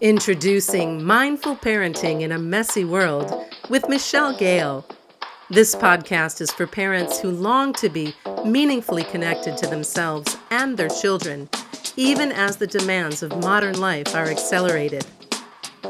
Introducing 0.00 1.04
Mindful 1.04 1.56
Parenting 1.56 2.22
in 2.22 2.32
a 2.32 2.38
Messy 2.38 2.86
World 2.86 3.44
with 3.68 3.86
Michelle 3.86 4.34
Gale. 4.34 4.86
This 5.50 5.74
podcast 5.74 6.40
is 6.40 6.50
for 6.50 6.66
parents 6.66 7.20
who 7.20 7.30
long 7.30 7.74
to 7.74 7.90
be 7.90 8.14
meaningfully 8.42 9.04
connected 9.04 9.58
to 9.58 9.66
themselves 9.66 10.38
and 10.50 10.78
their 10.78 10.88
children, 10.88 11.50
even 11.96 12.32
as 12.32 12.56
the 12.56 12.66
demands 12.66 13.22
of 13.22 13.42
modern 13.42 13.78
life 13.78 14.14
are 14.14 14.30
accelerated. 14.30 15.04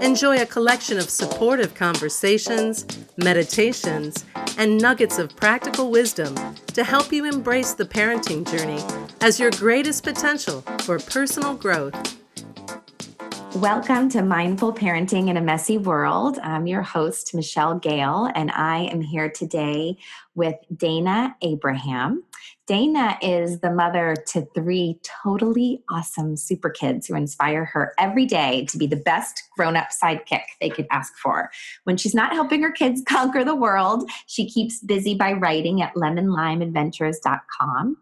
Enjoy 0.02 0.42
a 0.42 0.46
collection 0.46 0.98
of 0.98 1.08
supportive 1.08 1.76
conversations, 1.76 2.86
meditations, 3.16 4.24
and 4.58 4.80
nuggets 4.80 5.20
of 5.20 5.36
practical 5.36 5.88
wisdom 5.88 6.34
to 6.66 6.82
help 6.82 7.12
you 7.12 7.26
embrace 7.26 7.74
the 7.74 7.84
parenting 7.84 8.44
journey 8.50 8.82
as 9.20 9.38
your 9.38 9.52
greatest 9.52 10.02
potential 10.02 10.62
for 10.80 10.98
personal 10.98 11.54
growth 11.54 12.19
Welcome 13.56 14.08
to 14.10 14.22
Mindful 14.22 14.74
Parenting 14.74 15.28
in 15.28 15.36
a 15.36 15.40
Messy 15.40 15.76
World. 15.76 16.38
I'm 16.38 16.68
your 16.68 16.82
host, 16.82 17.34
Michelle 17.34 17.80
Gale, 17.80 18.30
and 18.36 18.52
I 18.52 18.84
am 18.84 19.00
here 19.00 19.28
today 19.28 19.96
with 20.36 20.54
Dayna 20.72 21.34
Abraham. 21.42 22.22
Dayna 22.68 23.18
is 23.20 23.58
the 23.58 23.72
mother 23.72 24.14
to 24.28 24.46
three 24.54 25.00
totally 25.24 25.82
awesome 25.90 26.36
super 26.36 26.70
kids 26.70 27.08
who 27.08 27.16
inspire 27.16 27.64
her 27.64 27.92
every 27.98 28.24
day 28.24 28.66
to 28.66 28.78
be 28.78 28.86
the 28.86 28.94
best 28.94 29.42
grown 29.56 29.74
up 29.74 29.88
sidekick 29.90 30.44
they 30.60 30.70
could 30.70 30.86
ask 30.92 31.16
for. 31.16 31.50
When 31.82 31.96
she's 31.96 32.14
not 32.14 32.32
helping 32.32 32.62
her 32.62 32.70
kids 32.70 33.02
conquer 33.08 33.42
the 33.42 33.56
world, 33.56 34.08
she 34.26 34.48
keeps 34.48 34.78
busy 34.78 35.14
by 35.14 35.32
writing 35.32 35.82
at 35.82 35.96
lemonlimeadventures.com 35.96 37.96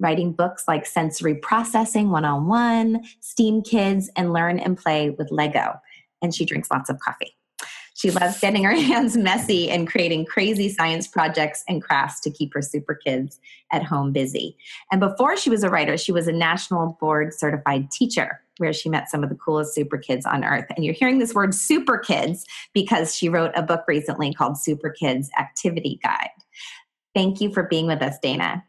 writing 0.00 0.32
books 0.32 0.66
like 0.66 0.86
Sensory 0.86 1.34
Processing 1.34 2.10
101, 2.10 3.04
STEAM 3.20 3.62
Kids, 3.62 4.10
and 4.16 4.32
Learn 4.32 4.58
and 4.58 4.76
Play 4.76 5.10
with 5.10 5.30
Lego. 5.30 5.80
And 6.22 6.34
she 6.34 6.44
drinks 6.44 6.70
lots 6.70 6.90
of 6.90 6.98
coffee. 7.00 7.36
She 7.94 8.10
loves 8.10 8.40
getting 8.40 8.64
her 8.64 8.74
hands 8.74 9.16
messy 9.16 9.70
and 9.70 9.86
creating 9.86 10.24
crazy 10.24 10.70
science 10.70 11.06
projects 11.06 11.62
and 11.68 11.82
crafts 11.82 12.20
to 12.20 12.30
keep 12.30 12.54
her 12.54 12.62
super 12.62 12.94
kids 12.94 13.38
at 13.72 13.84
home 13.84 14.10
busy. 14.10 14.56
And 14.90 15.00
before 15.00 15.36
she 15.36 15.50
was 15.50 15.62
a 15.62 15.68
writer, 15.68 15.98
she 15.98 16.12
was 16.12 16.26
a 16.26 16.32
national 16.32 16.96
board 16.98 17.34
certified 17.34 17.90
teacher 17.90 18.40
where 18.56 18.72
she 18.72 18.88
met 18.88 19.10
some 19.10 19.22
of 19.22 19.28
the 19.28 19.34
coolest 19.34 19.74
super 19.74 19.98
kids 19.98 20.24
on 20.24 20.44
earth. 20.44 20.66
And 20.74 20.84
you're 20.84 20.94
hearing 20.94 21.18
this 21.18 21.34
word 21.34 21.54
super 21.54 21.98
kids 21.98 22.46
because 22.72 23.14
she 23.14 23.28
wrote 23.28 23.52
a 23.54 23.62
book 23.62 23.84
recently 23.86 24.32
called 24.32 24.58
Super 24.58 24.90
Kids 24.90 25.30
Activity 25.38 25.98
Guide. 26.02 26.30
Thank 27.14 27.40
you 27.40 27.52
for 27.52 27.64
being 27.64 27.86
with 27.86 28.02
us, 28.02 28.16
Dayna. 28.22 28.62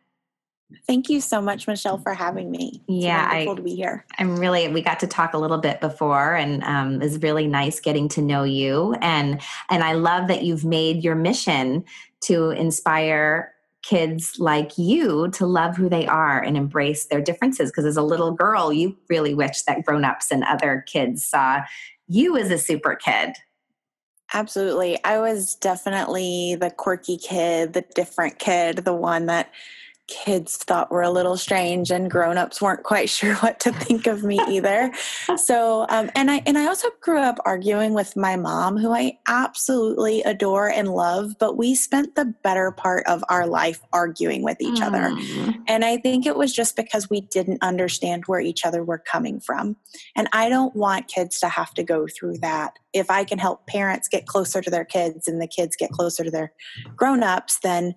Thank 0.87 1.09
you 1.09 1.21
so 1.21 1.41
much, 1.41 1.67
Michelle, 1.67 1.97
for 1.97 2.13
having 2.13 2.51
me. 2.51 2.81
It's 2.87 3.05
yeah, 3.05 3.29
wonderful 3.29 3.53
I, 3.53 3.55
to 3.55 3.61
be 3.61 3.75
here. 3.75 4.05
I'm 4.17 4.37
really. 4.37 4.67
We 4.67 4.81
got 4.81 4.99
to 5.01 5.07
talk 5.07 5.33
a 5.33 5.37
little 5.37 5.57
bit 5.57 5.79
before, 5.81 6.35
and 6.35 6.63
um, 6.63 6.95
it 6.95 7.05
was 7.05 7.21
really 7.21 7.47
nice 7.47 7.79
getting 7.79 8.07
to 8.09 8.21
know 8.21 8.43
you. 8.43 8.95
and 9.01 9.41
And 9.69 9.83
I 9.83 9.93
love 9.93 10.27
that 10.27 10.43
you've 10.43 10.65
made 10.65 11.03
your 11.03 11.15
mission 11.15 11.83
to 12.21 12.51
inspire 12.51 13.53
kids 13.83 14.35
like 14.37 14.77
you 14.77 15.29
to 15.29 15.45
love 15.45 15.75
who 15.75 15.89
they 15.89 16.05
are 16.05 16.39
and 16.41 16.55
embrace 16.55 17.05
their 17.05 17.21
differences. 17.21 17.71
Because 17.71 17.85
as 17.85 17.97
a 17.97 18.03
little 18.03 18.31
girl, 18.31 18.71
you 18.71 18.95
really 19.09 19.33
wish 19.33 19.63
that 19.63 19.83
grown-ups 19.85 20.31
and 20.31 20.43
other 20.43 20.83
kids 20.87 21.25
saw 21.25 21.61
you 22.07 22.37
as 22.37 22.51
a 22.51 22.57
super 22.57 22.95
kid. 22.95 23.33
Absolutely. 24.33 25.03
I 25.03 25.19
was 25.19 25.55
definitely 25.55 26.55
the 26.55 26.69
quirky 26.69 27.17
kid, 27.17 27.73
the 27.73 27.83
different 27.95 28.39
kid, 28.39 28.77
the 28.77 28.93
one 28.93 29.25
that 29.25 29.51
kids 30.11 30.57
thought 30.57 30.91
were 30.91 31.01
a 31.01 31.09
little 31.09 31.37
strange 31.37 31.89
and 31.89 32.11
grown-ups 32.11 32.61
weren't 32.61 32.83
quite 32.83 33.09
sure 33.17 33.35
what 33.35 33.59
to 33.61 33.71
think 33.71 34.07
of 34.07 34.23
me 34.23 34.39
either. 34.49 34.91
So 35.37 35.85
um, 35.89 36.11
and 36.15 36.29
i 36.29 36.41
and 36.45 36.57
i 36.57 36.65
also 36.65 36.89
grew 37.01 37.19
up 37.19 37.37
arguing 37.45 37.93
with 37.93 38.15
my 38.15 38.35
mom 38.35 38.77
who 38.77 38.91
i 38.93 39.17
absolutely 39.27 40.21
adore 40.23 40.69
and 40.69 40.89
love 40.89 41.35
but 41.39 41.57
we 41.57 41.75
spent 41.75 42.15
the 42.15 42.25
better 42.43 42.71
part 42.71 43.05
of 43.07 43.23
our 43.29 43.47
life 43.47 43.79
arguing 43.93 44.43
with 44.43 44.59
each 44.59 44.79
mm. 44.79 44.85
other 44.85 45.61
and 45.67 45.85
i 45.85 45.97
think 45.97 46.25
it 46.25 46.35
was 46.35 46.53
just 46.53 46.75
because 46.75 47.09
we 47.09 47.21
didn't 47.21 47.61
understand 47.61 48.23
where 48.27 48.39
each 48.39 48.65
other 48.65 48.83
were 48.83 48.97
coming 48.99 49.39
from. 49.39 49.75
And 50.15 50.27
i 50.33 50.49
don't 50.49 50.75
want 50.75 51.07
kids 51.07 51.39
to 51.39 51.49
have 51.49 51.73
to 51.75 51.83
go 51.83 52.07
through 52.07 52.39
that. 52.39 52.73
If 52.93 53.09
i 53.09 53.23
can 53.23 53.39
help 53.39 53.67
parents 53.67 54.07
get 54.07 54.25
closer 54.25 54.61
to 54.61 54.69
their 54.69 54.85
kids 54.85 55.27
and 55.27 55.41
the 55.41 55.47
kids 55.47 55.75
get 55.75 55.91
closer 55.91 56.23
to 56.23 56.31
their 56.31 56.53
grown-ups 56.95 57.59
then 57.59 57.95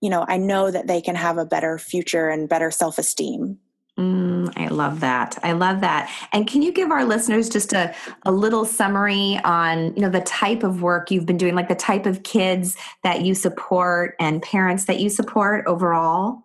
you 0.00 0.10
know, 0.10 0.24
I 0.28 0.36
know 0.36 0.70
that 0.70 0.86
they 0.86 1.00
can 1.00 1.14
have 1.14 1.38
a 1.38 1.44
better 1.44 1.78
future 1.78 2.28
and 2.28 2.48
better 2.48 2.70
self 2.70 2.98
esteem. 2.98 3.58
Mm, 3.98 4.50
I 4.56 4.68
love 4.68 5.00
that. 5.00 5.38
I 5.42 5.52
love 5.52 5.82
that. 5.82 6.10
And 6.32 6.46
can 6.46 6.62
you 6.62 6.72
give 6.72 6.90
our 6.90 7.04
listeners 7.04 7.50
just 7.50 7.74
a, 7.74 7.94
a 8.24 8.32
little 8.32 8.64
summary 8.64 9.38
on, 9.44 9.94
you 9.94 10.00
know, 10.00 10.08
the 10.08 10.22
type 10.22 10.62
of 10.62 10.80
work 10.80 11.10
you've 11.10 11.26
been 11.26 11.36
doing, 11.36 11.54
like 11.54 11.68
the 11.68 11.74
type 11.74 12.06
of 12.06 12.22
kids 12.22 12.76
that 13.02 13.20
you 13.20 13.34
support 13.34 14.14
and 14.18 14.40
parents 14.40 14.86
that 14.86 15.00
you 15.00 15.10
support 15.10 15.66
overall? 15.66 16.42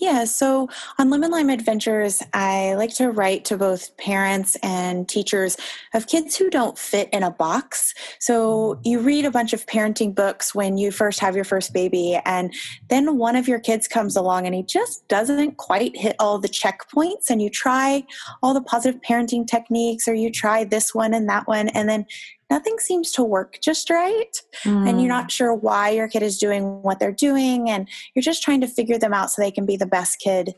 Yeah, 0.00 0.24
so 0.24 0.68
on 0.98 1.10
Lemon 1.10 1.32
Lime 1.32 1.50
Adventures, 1.50 2.22
I 2.32 2.74
like 2.74 2.94
to 2.94 3.10
write 3.10 3.44
to 3.46 3.56
both 3.56 3.96
parents 3.96 4.56
and 4.62 5.08
teachers 5.08 5.56
of 5.94 6.06
kids 6.06 6.36
who 6.36 6.48
don't 6.48 6.78
fit 6.78 7.08
in 7.12 7.24
a 7.24 7.30
box. 7.32 7.92
So 8.20 8.74
mm-hmm. 8.76 8.82
you 8.84 9.00
read 9.00 9.24
a 9.24 9.32
bunch 9.32 9.52
of 9.52 9.66
parenting 9.66 10.14
books 10.14 10.54
when 10.54 10.78
you 10.78 10.92
first 10.92 11.18
have 11.18 11.34
your 11.34 11.44
first 11.44 11.72
baby, 11.72 12.20
and 12.24 12.54
then 12.88 13.16
one 13.18 13.34
of 13.34 13.48
your 13.48 13.58
kids 13.58 13.88
comes 13.88 14.14
along 14.14 14.46
and 14.46 14.54
he 14.54 14.62
just 14.62 15.08
doesn't 15.08 15.56
quite 15.56 15.96
hit 15.96 16.14
all 16.20 16.38
the 16.38 16.48
checkpoints, 16.48 17.28
and 17.28 17.42
you 17.42 17.50
try 17.50 18.04
all 18.44 18.54
the 18.54 18.62
positive 18.62 19.00
parenting 19.00 19.44
techniques, 19.44 20.06
or 20.06 20.14
you 20.14 20.30
try 20.30 20.62
this 20.62 20.94
one 20.94 21.12
and 21.12 21.28
that 21.28 21.48
one, 21.48 21.68
and 21.70 21.88
then 21.88 22.06
nothing 22.50 22.78
seems 22.78 23.12
to 23.12 23.22
work 23.22 23.58
just 23.62 23.88
right 23.88 24.42
mm. 24.64 24.88
and 24.88 25.00
you're 25.00 25.08
not 25.08 25.26
mm. 25.26 25.30
sure 25.30 25.54
why 25.54 25.90
your 25.90 26.08
kid 26.08 26.22
is 26.22 26.38
doing 26.38 26.82
what 26.82 26.98
they're 26.98 27.12
doing 27.12 27.70
and 27.70 27.88
you're 28.14 28.22
just 28.22 28.42
trying 28.42 28.60
to 28.60 28.66
figure 28.66 28.98
them 28.98 29.14
out 29.14 29.30
so 29.30 29.40
they 29.40 29.50
can 29.50 29.64
be 29.64 29.76
the 29.76 29.86
best 29.86 30.18
kid 30.18 30.54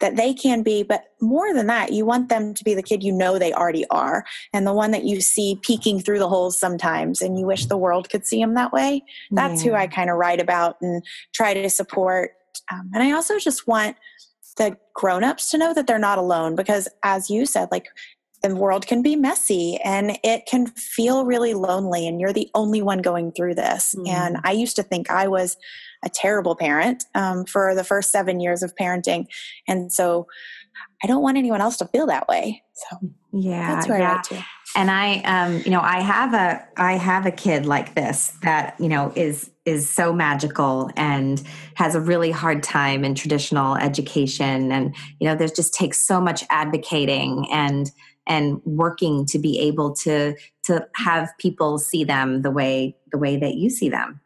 that 0.00 0.16
they 0.16 0.34
can 0.34 0.62
be 0.62 0.82
but 0.82 1.04
more 1.20 1.52
than 1.54 1.66
that 1.66 1.92
you 1.92 2.04
want 2.04 2.28
them 2.28 2.54
to 2.54 2.64
be 2.64 2.74
the 2.74 2.82
kid 2.82 3.02
you 3.02 3.12
know 3.12 3.38
they 3.38 3.52
already 3.52 3.86
are 3.88 4.24
and 4.52 4.66
the 4.66 4.72
one 4.72 4.90
that 4.90 5.04
you 5.04 5.20
see 5.20 5.58
peeking 5.62 6.00
through 6.00 6.18
the 6.18 6.28
holes 6.28 6.58
sometimes 6.58 7.20
and 7.20 7.38
you 7.38 7.46
wish 7.46 7.66
the 7.66 7.76
world 7.76 8.10
could 8.10 8.26
see 8.26 8.40
them 8.40 8.54
that 8.54 8.72
way 8.72 9.02
that's 9.30 9.64
yeah. 9.64 9.70
who 9.70 9.76
i 9.76 9.86
kind 9.86 10.10
of 10.10 10.16
write 10.16 10.40
about 10.40 10.76
and 10.80 11.04
try 11.32 11.54
to 11.54 11.68
support 11.70 12.32
um, 12.72 12.90
and 12.94 13.02
i 13.02 13.12
also 13.12 13.38
just 13.38 13.66
want 13.66 13.96
the 14.56 14.76
grown-ups 14.94 15.50
to 15.50 15.58
know 15.58 15.72
that 15.72 15.86
they're 15.86 15.98
not 15.98 16.18
alone 16.18 16.54
because 16.54 16.88
as 17.02 17.30
you 17.30 17.46
said 17.46 17.68
like 17.70 17.86
the 18.42 18.54
world 18.54 18.86
can 18.86 19.02
be 19.02 19.16
messy 19.16 19.78
and 19.84 20.18
it 20.24 20.46
can 20.46 20.66
feel 20.66 21.24
really 21.24 21.54
lonely 21.54 22.06
and 22.06 22.20
you're 22.20 22.32
the 22.32 22.50
only 22.54 22.82
one 22.82 23.02
going 23.02 23.32
through 23.32 23.54
this. 23.54 23.94
Mm. 23.96 24.08
and 24.08 24.36
i 24.44 24.52
used 24.52 24.76
to 24.76 24.82
think 24.82 25.10
i 25.10 25.26
was 25.28 25.56
a 26.02 26.08
terrible 26.08 26.56
parent 26.56 27.04
um, 27.14 27.44
for 27.44 27.74
the 27.74 27.84
first 27.84 28.10
seven 28.10 28.40
years 28.40 28.62
of 28.62 28.74
parenting. 28.74 29.26
And 29.68 29.92
so 29.92 30.26
i 31.02 31.06
don't 31.06 31.22
want 31.22 31.36
anyone 31.36 31.60
else 31.60 31.76
to 31.78 31.86
feel 31.86 32.06
that 32.06 32.28
way. 32.28 32.62
So 32.74 32.98
yeah 33.32 33.74
that's 33.74 33.88
where 33.88 34.00
yeah. 34.00 34.22
i 34.30 34.46
and 34.76 34.90
i 34.90 35.18
um, 35.20 35.62
you 35.64 35.70
know 35.70 35.80
i 35.80 36.00
have 36.00 36.34
a 36.34 36.66
i 36.76 36.94
have 36.94 37.26
a 37.26 37.30
kid 37.30 37.66
like 37.66 37.94
this 37.94 38.32
that 38.42 38.74
you 38.80 38.88
know 38.88 39.12
is 39.14 39.50
is 39.70 39.88
so 39.88 40.12
magical 40.12 40.90
and 40.96 41.42
has 41.74 41.94
a 41.94 42.00
really 42.00 42.30
hard 42.30 42.62
time 42.62 43.04
in 43.04 43.14
traditional 43.14 43.76
education. 43.76 44.72
And 44.72 44.94
you 45.18 45.28
know 45.28 45.34
there's 45.34 45.52
just 45.52 45.74
takes 45.74 45.98
so 45.98 46.20
much 46.20 46.44
advocating 46.50 47.46
and 47.50 47.90
and 48.30 48.62
working 48.64 49.26
to 49.26 49.38
be 49.38 49.58
able 49.58 49.92
to 49.92 50.34
to 50.62 50.86
have 50.94 51.28
people 51.38 51.78
see 51.78 52.04
them 52.04 52.42
the 52.42 52.50
way 52.50 52.96
the 53.12 53.18
way 53.18 53.36
that 53.36 53.56
you 53.56 53.68
see 53.68 53.90
them 53.90 54.20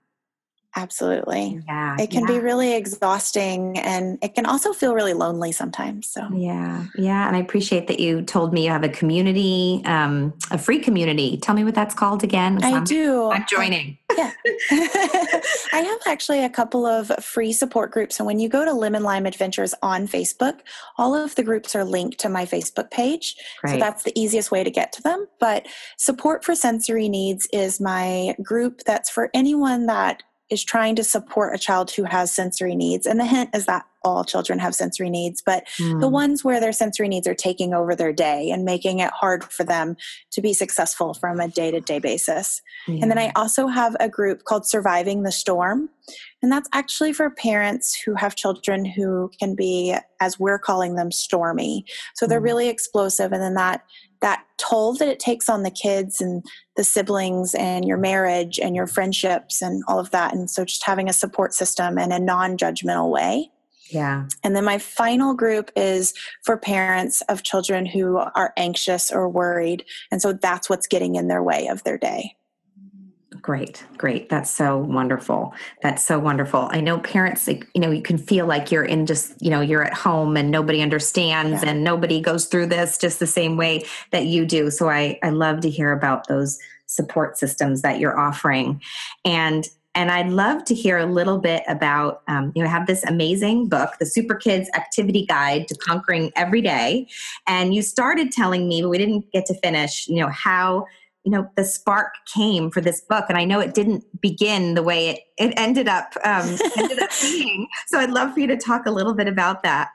Absolutely. 0.77 1.63
Yeah. 1.67 1.97
It 2.01 2.11
can 2.11 2.23
yeah. 2.23 2.35
be 2.35 2.39
really 2.41 2.75
exhausting 2.75 3.79
and 3.79 4.19
it 4.23 4.35
can 4.35 4.45
also 4.45 4.73
feel 4.73 4.93
really 4.93 5.13
lonely 5.15 5.53
sometimes. 5.53 6.09
So, 6.09 6.29
yeah. 6.33 6.87
Yeah. 6.97 7.29
And 7.29 7.37
I 7.37 7.39
appreciate 7.39 7.87
that 7.87 8.01
you 8.01 8.23
told 8.23 8.53
me 8.53 8.65
you 8.65 8.71
have 8.71 8.83
a 8.83 8.89
community, 8.89 9.83
um, 9.85 10.35
a 10.51 10.59
free 10.59 10.81
community. 10.81 11.37
Tell 11.37 11.55
me 11.55 11.63
what 11.63 11.77
that's 11.77 11.95
called 11.95 12.25
again. 12.25 12.63
I 12.65 12.73
I'm, 12.73 12.85
do. 12.85 13.31
I'm 13.31 13.45
joining. 13.49 13.99
Yeah. 14.17 14.33
I 15.73 15.81
have 15.81 16.01
actually 16.07 16.45
a 16.45 16.51
couple 16.51 16.87
of 16.87 17.13
free 17.23 17.53
support 17.53 17.91
groups. 17.91 18.19
And 18.19 18.27
when 18.27 18.39
you 18.39 18.49
go 18.49 18.65
to 18.65 18.73
Lemon 18.73 19.03
Lime 19.03 19.27
Adventures 19.27 19.75
on 19.83 20.07
Facebook, 20.07 20.61
all 20.99 21.15
of 21.15 21.35
the 21.35 21.43
groups 21.43 21.75
are 21.75 21.85
linked 21.85 22.19
to 22.21 22.29
my 22.29 22.45
Facebook 22.45 22.91
page. 22.91 23.37
Great. 23.61 23.73
So 23.73 23.79
that's 23.79 24.03
the 24.05 24.19
easiest 24.19 24.51
way 24.51 24.65
to 24.65 24.71
get 24.71 24.93
to 24.93 25.03
them. 25.03 25.27
But 25.41 25.67
Support 25.99 26.45
for 26.45 26.55
Sensory 26.55 27.09
Needs 27.09 27.49
is 27.53 27.81
my 27.81 28.35
group 28.43 28.83
that's 28.87 29.11
for 29.11 29.31
anyone 29.35 29.87
that 29.87 30.23
is 30.51 30.63
trying 30.63 30.95
to 30.97 31.05
support 31.05 31.55
a 31.55 31.59
child 31.59 31.91
who 31.91 32.05
has 32.05 32.31
sensory 32.31 32.75
needs. 32.75 33.07
And 33.07 33.19
the 33.19 33.25
hint 33.25 33.51
is 33.55 33.67
that 33.67 33.87
all 34.05 34.23
children 34.23 34.59
have 34.59 34.75
sensory 34.75 35.09
needs, 35.09 35.43
but 35.45 35.67
mm. 35.79 35.99
the 36.01 36.07
hmm. 36.09 36.13
ones 36.13 36.45
where 36.45 36.61
their 36.61 36.73
sensory 36.73 37.09
needs 37.09 37.27
are 37.27 37.35
taking 37.35 37.73
over 37.73 37.97
their 37.97 38.13
day 38.13 38.51
and 38.51 38.63
making 38.63 38.99
it 38.99 39.11
hard 39.11 39.43
for 39.45 39.65
them 39.65 39.97
to 40.31 40.43
be 40.43 40.53
successful 40.53 41.15
from 41.15 41.41
a 41.41 41.49
day 41.49 41.71
to 41.71 41.81
day 41.81 41.99
basis. 41.99 42.61
Yeah. 42.87 42.99
And 43.01 43.11
then 43.11 43.19
I 43.19 43.33
also 43.35 43.67
have 43.67 43.97
a 44.01 44.09
group 44.11 44.45
called 44.45 44.67
Surviving 44.67 45.23
the 45.23 45.33
Storm. 45.33 45.89
And 46.43 46.53
that's 46.53 46.69
actually 46.75 47.15
for 47.15 47.31
parents 47.31 47.99
who 47.99 48.15
have 48.15 48.37
children 48.37 48.85
who 48.85 49.31
can 49.41 49.55
be, 49.55 49.97
as 50.21 50.39
we're 50.39 50.59
calling 50.59 50.97
them, 50.97 51.11
stormy. 51.11 51.87
So 52.15 52.27
they're 52.27 52.43
mm. 52.43 52.45
really 52.45 52.69
explosive. 52.69 53.33
And 53.33 53.41
then 53.41 53.55
that 53.55 53.83
that 54.25 54.43
toll 54.57 54.95
that 54.95 55.07
it 55.07 55.21
takes 55.21 55.51
on 55.51 55.65
the 55.65 55.71
kids 55.71 56.19
and 56.19 56.43
the 56.77 56.83
siblings 56.83 57.55
and 57.55 57.85
your 57.85 57.99
marriage 57.99 58.59
and 58.59 58.75
your 58.75 58.87
friendships 58.87 59.61
and 59.61 59.83
all 59.87 59.99
of 59.99 60.13
that. 60.13 60.33
And 60.33 60.51
so 60.51 60.65
just 60.65 60.83
having 60.83 61.11
a 61.11 61.13
support 61.13 61.53
system 61.53 61.99
in 61.99 62.11
a 62.11 62.19
non 62.19 62.57
judgmental 62.57 63.11
way. 63.11 63.51
Yeah. 63.91 64.27
And 64.43 64.57
then 64.57 64.65
my 64.65 64.79
final 64.79 65.35
group 65.35 65.71
is 65.77 66.15
for 66.43 66.57
parents 66.57 67.21
of 67.29 67.43
children 67.43 67.85
who 67.85 68.17
are 68.17 68.55
anxious 68.57 69.13
or 69.13 69.29
worried. 69.29 69.85
And 70.11 70.23
so 70.23 70.33
that's 70.33 70.71
what's 70.71 70.87
getting 70.87 71.17
in 71.17 71.29
their 71.29 71.43
way 71.43 71.67
of 71.67 71.85
their 71.85 71.99
day. 71.99 72.35
Great, 73.45 73.85
great. 73.99 74.31
That's 74.31 74.51
so 74.51 74.79
wonderful. 74.79 75.53
That's 75.83 76.03
so 76.03 76.19
wonderful. 76.19 76.67
I 76.71 76.81
know 76.81 76.99
parents, 77.01 77.47
like, 77.47 77.69
you 77.75 77.81
know, 77.83 77.91
you 77.91 78.01
can 78.01 78.17
feel 78.17 78.47
like 78.47 78.73
you're 78.73 78.87
in 78.87 79.05
just, 79.05 79.35
you 79.39 79.51
know, 79.51 79.61
you're 79.61 79.85
at 79.85 79.93
home 79.93 80.39
and 80.39 80.51
nobody 80.51 80.81
understands 80.81 81.63
yeah. 81.63 81.69
and 81.69 81.85
nobody 81.85 82.23
goes 82.23 82.47
through 82.47 82.69
this 82.69 82.97
just 82.97 83.19
the 83.19 83.27
same 83.27 83.59
way 83.59 83.85
that 84.13 84.25
you 84.25 84.47
do. 84.47 84.71
So 84.71 84.89
I, 84.89 85.19
I 85.23 85.29
love 85.29 85.61
to 85.61 85.69
hear 85.69 85.93
about 85.93 86.27
those 86.27 86.59
support 86.87 87.37
systems 87.37 87.83
that 87.83 88.01
you're 88.01 88.19
offering. 88.19 88.81
And 89.27 89.69
and 89.95 90.11
I'd 90.11 90.31
love 90.31 90.65
to 90.65 90.75
hear 90.75 90.97
a 90.97 91.07
little 91.07 91.39
bit 91.39 91.65
about, 91.69 92.23
um, 92.27 92.51
you 92.57 92.65
know, 92.65 92.69
have 92.69 92.87
this 92.87 93.05
amazing 93.05 93.69
book, 93.69 93.91
The 94.01 94.07
Super 94.07 94.35
Kids 94.35 94.69
Activity 94.75 95.25
Guide 95.27 95.69
to 95.69 95.77
Conquering 95.77 96.33
Every 96.35 96.63
Day. 96.63 97.07
And 97.47 97.75
you 97.75 97.83
started 97.83 98.33
telling 98.33 98.67
me, 98.69 98.83
but 98.83 98.89
we 98.89 98.99
didn't 98.99 99.31
get 99.33 99.47
to 99.47 99.55
finish, 99.55 100.09
you 100.09 100.17
know, 100.17 100.31
how 100.31 100.87
you 101.25 101.31
know 101.31 101.51
the 101.57 101.65
spark 101.65 102.13
came 102.33 102.71
for 102.71 102.81
this 102.81 103.01
book 103.01 103.25
and 103.29 103.39
i 103.39 103.45
know 103.45 103.61
it 103.61 103.75
didn't 103.75 104.05
begin 104.21 104.75
the 104.75 104.83
way 104.83 105.09
it, 105.11 105.21
it 105.39 105.55
ended 105.57 105.89
up 105.89 106.15
um, 106.25 106.57
ended 106.77 106.99
up 107.01 107.11
being 107.21 107.67
so 107.87 107.99
i'd 107.99 108.11
love 108.11 108.35
for 108.35 108.41
you 108.41 108.47
to 108.47 108.57
talk 108.57 108.87
a 108.87 108.91
little 108.91 109.15
bit 109.15 109.29
about 109.29 109.63
that 109.63 109.91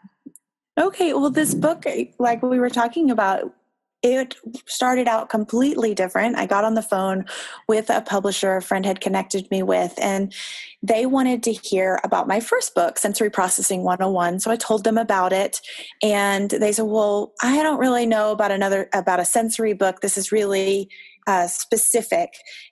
okay 0.79 1.13
well 1.13 1.29
this 1.29 1.53
book 1.53 1.85
like 2.19 2.41
we 2.41 2.59
were 2.59 2.69
talking 2.69 3.11
about 3.11 3.53
it 4.01 4.35
started 4.65 5.07
out 5.07 5.29
completely 5.29 5.93
different. 5.93 6.37
I 6.37 6.45
got 6.45 6.63
on 6.63 6.75
the 6.75 6.81
phone 6.81 7.25
with 7.67 7.89
a 7.89 8.01
publisher 8.01 8.55
a 8.55 8.61
friend 8.61 8.85
had 8.85 9.01
connected 9.01 9.49
me 9.51 9.61
with, 9.61 9.93
and 10.01 10.33
they 10.81 11.05
wanted 11.05 11.43
to 11.43 11.51
hear 11.51 11.99
about 12.03 12.27
my 12.27 12.39
first 12.39 12.73
book, 12.73 12.97
Sensory 12.97 13.29
Processing 13.29 13.83
101. 13.83 14.39
So 14.39 14.51
I 14.51 14.55
told 14.55 14.85
them 14.85 14.97
about 14.97 15.33
it, 15.33 15.59
and 16.01 16.49
they 16.49 16.71
said, 16.71 16.85
Well, 16.85 17.33
I 17.43 17.61
don't 17.61 17.79
really 17.79 18.05
know 18.05 18.31
about 18.31 18.51
another 18.51 18.89
about 18.93 19.19
a 19.19 19.25
sensory 19.25 19.73
book. 19.73 19.99
This 19.99 20.17
is 20.17 20.31
really 20.31 20.89
uh, 21.27 21.47
specific. 21.47 22.29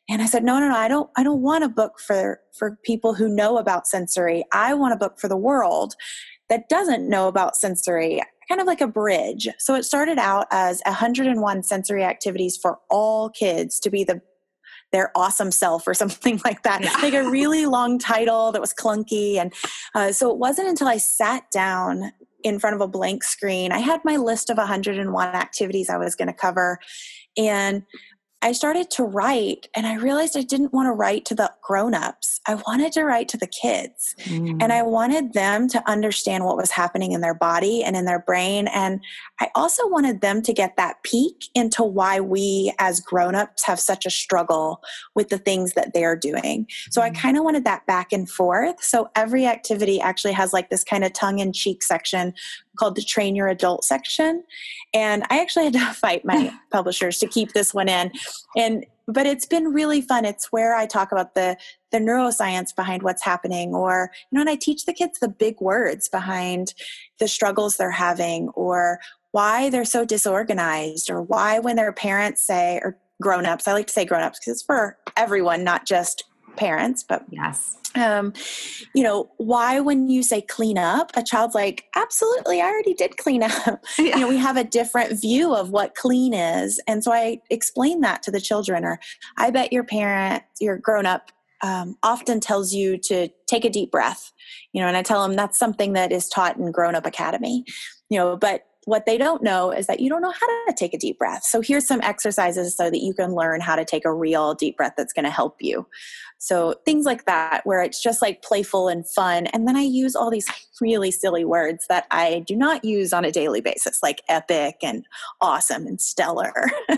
And 0.09 0.21
i 0.21 0.25
said 0.25 0.43
no 0.43 0.59
no 0.59 0.69
no 0.69 0.75
i 0.75 0.87
don't 0.87 1.09
i 1.15 1.23
don't 1.23 1.41
want 1.41 1.63
a 1.63 1.69
book 1.69 1.99
for 1.99 2.39
for 2.57 2.77
people 2.83 3.13
who 3.13 3.29
know 3.29 3.57
about 3.57 3.87
sensory. 3.87 4.43
I 4.51 4.73
want 4.73 4.93
a 4.93 4.97
book 4.97 5.19
for 5.19 5.27
the 5.27 5.37
world 5.37 5.93
that 6.49 6.69
doesn't 6.69 7.07
know 7.07 7.27
about 7.27 7.55
sensory. 7.55 8.21
Kind 8.49 8.61
of 8.61 8.67
like 8.67 8.81
a 8.81 8.87
bridge. 8.87 9.47
So 9.59 9.75
it 9.75 9.83
started 9.83 10.17
out 10.17 10.47
as 10.51 10.81
101 10.85 11.63
sensory 11.63 12.03
activities 12.03 12.57
for 12.57 12.79
all 12.89 13.29
kids 13.29 13.79
to 13.81 13.89
be 13.89 14.03
the 14.03 14.21
their 14.93 15.11
awesome 15.15 15.51
self 15.51 15.85
or 15.85 15.93
something 15.93 16.39
like 16.45 16.63
that. 16.63 16.81
Yeah. 16.81 16.93
like 17.01 17.13
a 17.13 17.29
really 17.29 17.65
long 17.65 17.99
title 17.99 18.51
that 18.53 18.61
was 18.61 18.73
clunky. 18.73 19.35
And 19.35 19.53
uh, 19.93 20.11
so 20.11 20.31
it 20.31 20.37
wasn't 20.37 20.69
until 20.69 20.87
i 20.87 20.97
sat 20.97 21.43
down 21.51 22.11
in 22.43 22.59
front 22.59 22.75
of 22.75 22.81
a 22.81 22.87
blank 22.87 23.23
screen. 23.23 23.71
I 23.71 23.79
had 23.79 23.99
my 24.05 24.15
list 24.15 24.49
of 24.49 24.57
101 24.57 25.27
activities 25.35 25.89
i 25.89 25.97
was 25.97 26.15
going 26.15 26.29
to 26.29 26.33
cover. 26.33 26.79
And 27.35 27.83
I 28.41 28.51
started 28.51 28.91
to 28.91 29.03
write 29.03 29.67
and 29.75 29.87
I 29.87 29.95
realized 29.95 30.37
I 30.37 30.43
didn't 30.43 30.73
want 30.73 30.87
to 30.87 30.91
write 30.91 31.25
to 31.25 31.35
the 31.35 31.51
grown-ups. 31.63 32.39
I 32.47 32.55
wanted 32.55 32.91
to 32.93 33.03
write 33.03 33.27
to 33.29 33.37
the 33.37 33.47
kids. 33.47 34.15
Mm. 34.19 34.61
And 34.61 34.71
I 34.71 34.83
wanted 34.83 35.33
them 35.33 35.67
to 35.69 35.89
understand 35.89 36.45
what 36.45 36.57
was 36.57 36.71
happening 36.71 37.13
in 37.13 37.21
their 37.21 37.33
body 37.33 37.83
and 37.83 37.95
in 37.95 38.05
their 38.05 38.19
brain 38.19 38.67
and 38.67 39.01
I 39.39 39.49
also 39.55 39.87
wanted 39.87 40.21
them 40.21 40.41
to 40.43 40.53
get 40.53 40.77
that 40.77 41.03
peek 41.03 41.45
into 41.53 41.83
why 41.83 42.19
we 42.19 42.73
as 42.79 42.99
grown-ups 42.99 43.63
have 43.65 43.79
such 43.79 44.05
a 44.05 44.09
struggle 44.09 44.81
with 45.15 45.29
the 45.29 45.37
things 45.37 45.73
that 45.73 45.93
they're 45.93 46.15
doing. 46.15 46.67
So 46.89 47.01
mm. 47.01 47.05
I 47.05 47.09
kind 47.11 47.37
of 47.37 47.43
wanted 47.43 47.65
that 47.65 47.85
back 47.85 48.11
and 48.11 48.29
forth. 48.29 48.83
So 48.83 49.09
every 49.15 49.45
activity 49.45 50.01
actually 50.01 50.33
has 50.33 50.53
like 50.53 50.69
this 50.69 50.83
kind 50.83 51.03
of 51.03 51.13
tongue 51.13 51.39
in 51.39 51.53
cheek 51.53 51.83
section 51.83 52.33
called 52.77 52.95
the 52.95 53.03
train 53.03 53.35
your 53.35 53.47
adult 53.47 53.83
section. 53.83 54.43
And 54.93 55.23
i 55.29 55.39
actually 55.39 55.65
had 55.65 55.73
to 55.73 55.93
fight 55.93 56.23
my 56.25 56.53
publishers 56.71 57.19
to 57.19 57.27
keep 57.27 57.53
this 57.53 57.73
one 57.73 57.89
in. 57.89 58.11
And 58.55 58.85
but 59.09 59.25
it's 59.25 59.45
been 59.45 59.71
really 59.71 60.01
fun. 60.01 60.25
It's 60.25 60.51
where 60.51 60.75
i 60.75 60.85
talk 60.85 61.11
about 61.11 61.33
the 61.33 61.57
the 61.91 61.99
neuroscience 61.99 62.75
behind 62.75 63.03
what's 63.03 63.23
happening 63.23 63.73
or 63.73 64.11
you 64.29 64.35
know 64.35 64.41
and 64.41 64.49
i 64.49 64.55
teach 64.55 64.85
the 64.85 64.93
kids 64.93 65.19
the 65.19 65.29
big 65.29 65.59
words 65.61 66.09
behind 66.09 66.73
the 67.19 67.27
struggles 67.27 67.77
they're 67.77 67.91
having 67.91 68.49
or 68.49 68.99
why 69.31 69.69
they're 69.69 69.85
so 69.85 70.05
disorganized 70.05 71.09
or 71.09 71.21
why 71.21 71.59
when 71.59 71.75
their 71.75 71.93
parents 71.93 72.45
say 72.45 72.79
or 72.83 72.97
grown-ups 73.21 73.67
i 73.67 73.73
like 73.73 73.87
to 73.87 73.93
say 73.93 74.05
grown-ups 74.05 74.39
because 74.39 74.53
it's 74.53 74.63
for 74.63 74.97
everyone 75.15 75.63
not 75.63 75.85
just 75.85 76.23
parents 76.57 77.03
but 77.03 77.23
yes 77.29 77.77
um, 77.97 78.33
you 78.93 79.03
know, 79.03 79.29
why 79.37 79.79
when 79.79 80.09
you 80.09 80.23
say 80.23 80.41
clean 80.41 80.77
up, 80.77 81.11
a 81.15 81.23
child's 81.23 81.55
like, 81.55 81.85
absolutely, 81.95 82.61
I 82.61 82.65
already 82.65 82.93
did 82.93 83.17
clean 83.17 83.43
up. 83.43 83.83
Yeah. 83.97 84.15
You 84.15 84.21
know, 84.21 84.29
we 84.29 84.37
have 84.37 84.57
a 84.57 84.63
different 84.63 85.19
view 85.19 85.53
of 85.55 85.71
what 85.71 85.95
clean 85.95 86.33
is. 86.33 86.79
And 86.87 87.03
so 87.03 87.11
I 87.11 87.39
explain 87.49 88.01
that 88.01 88.21
to 88.23 88.31
the 88.31 88.39
children, 88.39 88.85
or 88.85 88.99
I 89.37 89.49
bet 89.49 89.73
your 89.73 89.83
parent, 89.83 90.43
your 90.61 90.77
grown 90.77 91.05
up, 91.05 91.31
um, 91.63 91.97
often 92.03 92.39
tells 92.39 92.73
you 92.73 92.97
to 92.99 93.29
take 93.47 93.65
a 93.65 93.69
deep 93.69 93.91
breath, 93.91 94.31
you 94.71 94.81
know, 94.81 94.87
and 94.87 94.95
I 94.95 95.01
tell 95.01 95.27
them 95.27 95.35
that's 95.35 95.57
something 95.57 95.93
that 95.93 96.11
is 96.11 96.29
taught 96.29 96.57
in 96.57 96.71
Grown 96.71 96.95
Up 96.95 97.05
Academy, 97.05 97.65
you 98.09 98.19
know, 98.19 98.37
but 98.37 98.66
what 98.87 99.05
they 99.05 99.17
don't 99.17 99.43
know 99.43 99.69
is 99.69 99.85
that 99.87 99.99
you 99.99 100.09
don't 100.09 100.21
know 100.21 100.31
how 100.31 100.47
to 100.47 100.73
take 100.73 100.93
a 100.93 100.97
deep 100.97 101.19
breath. 101.19 101.43
So 101.43 101.59
here's 101.59 101.85
some 101.85 101.99
exercises 102.01 102.73
so 102.73 102.89
that 102.89 102.99
you 102.99 103.13
can 103.13 103.35
learn 103.35 103.59
how 103.59 103.75
to 103.75 103.83
take 103.83 104.05
a 104.05 104.13
real 104.13 104.53
deep 104.53 104.77
breath 104.77 104.93
that's 104.95 105.11
going 105.11 105.25
to 105.25 105.29
help 105.29 105.57
you. 105.59 105.85
So 106.39 106.75
things 106.85 107.05
like 107.05 107.25
that, 107.25 107.65
where 107.65 107.81
it's 107.81 108.01
just 108.01 108.21
like 108.21 108.41
playful 108.41 108.87
and 108.87 109.07
fun. 109.09 109.47
And 109.47 109.67
then 109.67 109.75
I 109.75 109.81
use 109.81 110.15
all 110.15 110.29
these 110.29 110.47
really 110.79 111.09
silly 111.09 111.43
words 111.43 111.85
that 111.89 112.05
I 112.11 112.43
do 112.45 112.55
not 112.55 112.85
use 112.85 113.11
on 113.11 113.25
a 113.25 113.31
daily 113.31 113.59
basis, 113.59 114.03
like 114.03 114.21
epic 114.29 114.77
and 114.83 115.03
awesome 115.41 115.87
and 115.87 115.99
stellar. 115.99 116.53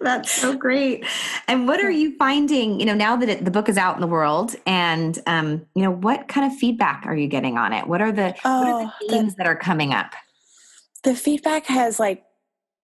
That's 0.00 0.32
so 0.32 0.56
great. 0.56 1.06
And 1.46 1.68
what 1.68 1.80
are 1.80 1.90
you 1.90 2.16
finding, 2.16 2.80
you 2.80 2.86
know, 2.86 2.94
now 2.94 3.14
that 3.16 3.28
it, 3.28 3.44
the 3.44 3.50
book 3.50 3.68
is 3.68 3.78
out 3.78 3.94
in 3.94 4.00
the 4.00 4.08
world 4.08 4.56
and, 4.66 5.18
um, 5.26 5.64
you 5.74 5.82
know, 5.82 5.92
what 5.92 6.26
kind 6.26 6.50
of 6.50 6.58
feedback 6.58 7.04
are 7.06 7.16
you 7.16 7.28
getting 7.28 7.56
on 7.56 7.72
it? 7.72 7.86
What 7.86 8.00
are 8.00 8.10
the, 8.10 8.34
oh, 8.44 8.60
what 8.60 8.68
are 8.68 8.84
the 8.84 8.92
oh, 9.04 9.08
themes 9.08 9.36
that 9.36 9.46
are 9.46 9.53
coming 9.54 9.92
up? 9.92 10.12
The 11.02 11.14
feedback 11.14 11.66
has 11.66 12.00
like 12.00 12.24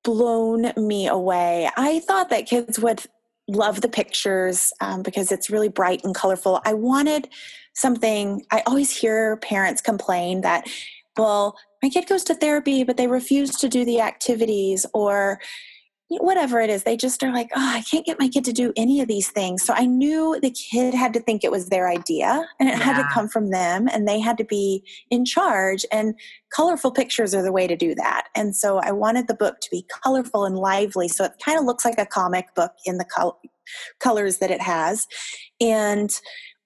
blown 0.05 0.73
me 0.77 1.07
away. 1.07 1.71
I 1.77 2.01
thought 2.01 2.31
that 2.31 2.47
kids 2.47 2.79
would 2.79 3.03
love 3.49 3.81
the 3.81 3.89
pictures 3.89 4.73
um, 4.81 5.03
because 5.03 5.33
it's 5.33 5.51
really 5.51 5.69
bright 5.69 6.03
and 6.05 6.15
colorful. 6.15 6.61
I 6.65 6.75
wanted 6.75 7.29
something, 7.75 8.45
I 8.51 8.63
always 8.67 8.91
hear 8.91 9.37
parents 9.39 9.81
complain 9.81 10.43
that, 10.43 10.67
well, 11.17 11.57
my 11.83 11.89
kid 11.89 12.07
goes 12.07 12.25
to 12.25 12.35
therapy, 12.35 12.85
but 12.85 12.97
they 12.97 13.07
refuse 13.07 13.57
to 13.57 13.69
do 13.69 13.85
the 13.85 14.01
activities, 14.01 14.87
or 14.95 15.41
whatever 16.19 16.61
it 16.61 16.69
is 16.71 16.83
they 16.83 16.97
just 16.97 17.23
are 17.23 17.33
like 17.33 17.51
oh 17.55 17.73
i 17.75 17.83
can't 17.83 18.05
get 18.05 18.19
my 18.19 18.29
kid 18.29 18.45
to 18.45 18.53
do 18.53 18.73
any 18.77 19.01
of 19.01 19.09
these 19.09 19.29
things. 19.31 19.63
So 19.63 19.73
i 19.75 19.87
knew 19.87 20.39
the 20.41 20.51
kid 20.51 20.95
had 20.95 21.13
to 21.15 21.21
think 21.21 21.45
it 21.45 21.51
was 21.51 21.69
their 21.69 21.89
idea 21.89 22.47
and 22.59 22.69
it 22.69 22.79
yeah. 22.79 22.85
had 22.85 23.03
to 23.03 23.09
come 23.13 23.29
from 23.29 23.51
them 23.51 23.89
and 23.93 24.07
they 24.07 24.21
had 24.21 24.39
to 24.39 24.45
be 24.45 24.85
in 25.11 25.25
charge 25.25 25.85
and 25.93 26.15
colorful 26.55 26.91
pictures 26.91 27.35
are 27.35 27.43
the 27.43 27.53
way 27.53 27.67
to 27.67 27.77
do 27.77 27.95
that. 27.95 28.29
And 28.35 28.57
so 28.57 28.79
i 28.79 28.91
wanted 28.91 29.29
the 29.29 29.35
book 29.35 29.61
to 29.61 29.71
be 29.71 29.87
colorful 30.03 30.45
and 30.45 30.57
lively 30.57 31.09
so 31.09 31.25
it 31.25 31.33
kind 31.45 31.59
of 31.59 31.65
looks 31.65 31.85
like 31.85 31.99
a 31.99 32.07
comic 32.07 32.55
book 32.55 32.73
in 32.85 32.99
the 32.99 33.05
col- 33.05 33.41
colors 33.99 34.39
that 34.39 34.51
it 34.51 34.61
has. 34.61 35.07
And 35.61 36.11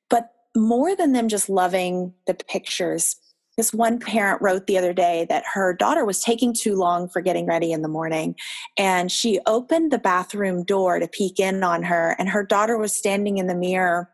but 0.08 0.30
more 0.56 0.94
than 0.96 1.12
them 1.12 1.28
just 1.28 1.48
loving 1.48 2.14
the 2.26 2.34
pictures 2.34 3.16
this 3.56 3.72
one 3.72 3.98
parent 3.98 4.42
wrote 4.42 4.66
the 4.66 4.78
other 4.78 4.92
day 4.92 5.26
that 5.28 5.44
her 5.52 5.74
daughter 5.74 6.04
was 6.04 6.20
taking 6.20 6.52
too 6.52 6.74
long 6.74 7.08
for 7.08 7.20
getting 7.20 7.46
ready 7.46 7.72
in 7.72 7.82
the 7.82 7.88
morning 7.88 8.34
and 8.76 9.10
she 9.10 9.40
opened 9.46 9.92
the 9.92 9.98
bathroom 9.98 10.64
door 10.64 10.98
to 10.98 11.08
peek 11.08 11.38
in 11.38 11.62
on 11.62 11.82
her 11.84 12.16
and 12.18 12.28
her 12.28 12.44
daughter 12.44 12.76
was 12.76 12.94
standing 12.94 13.38
in 13.38 13.46
the 13.46 13.54
mirror 13.54 14.10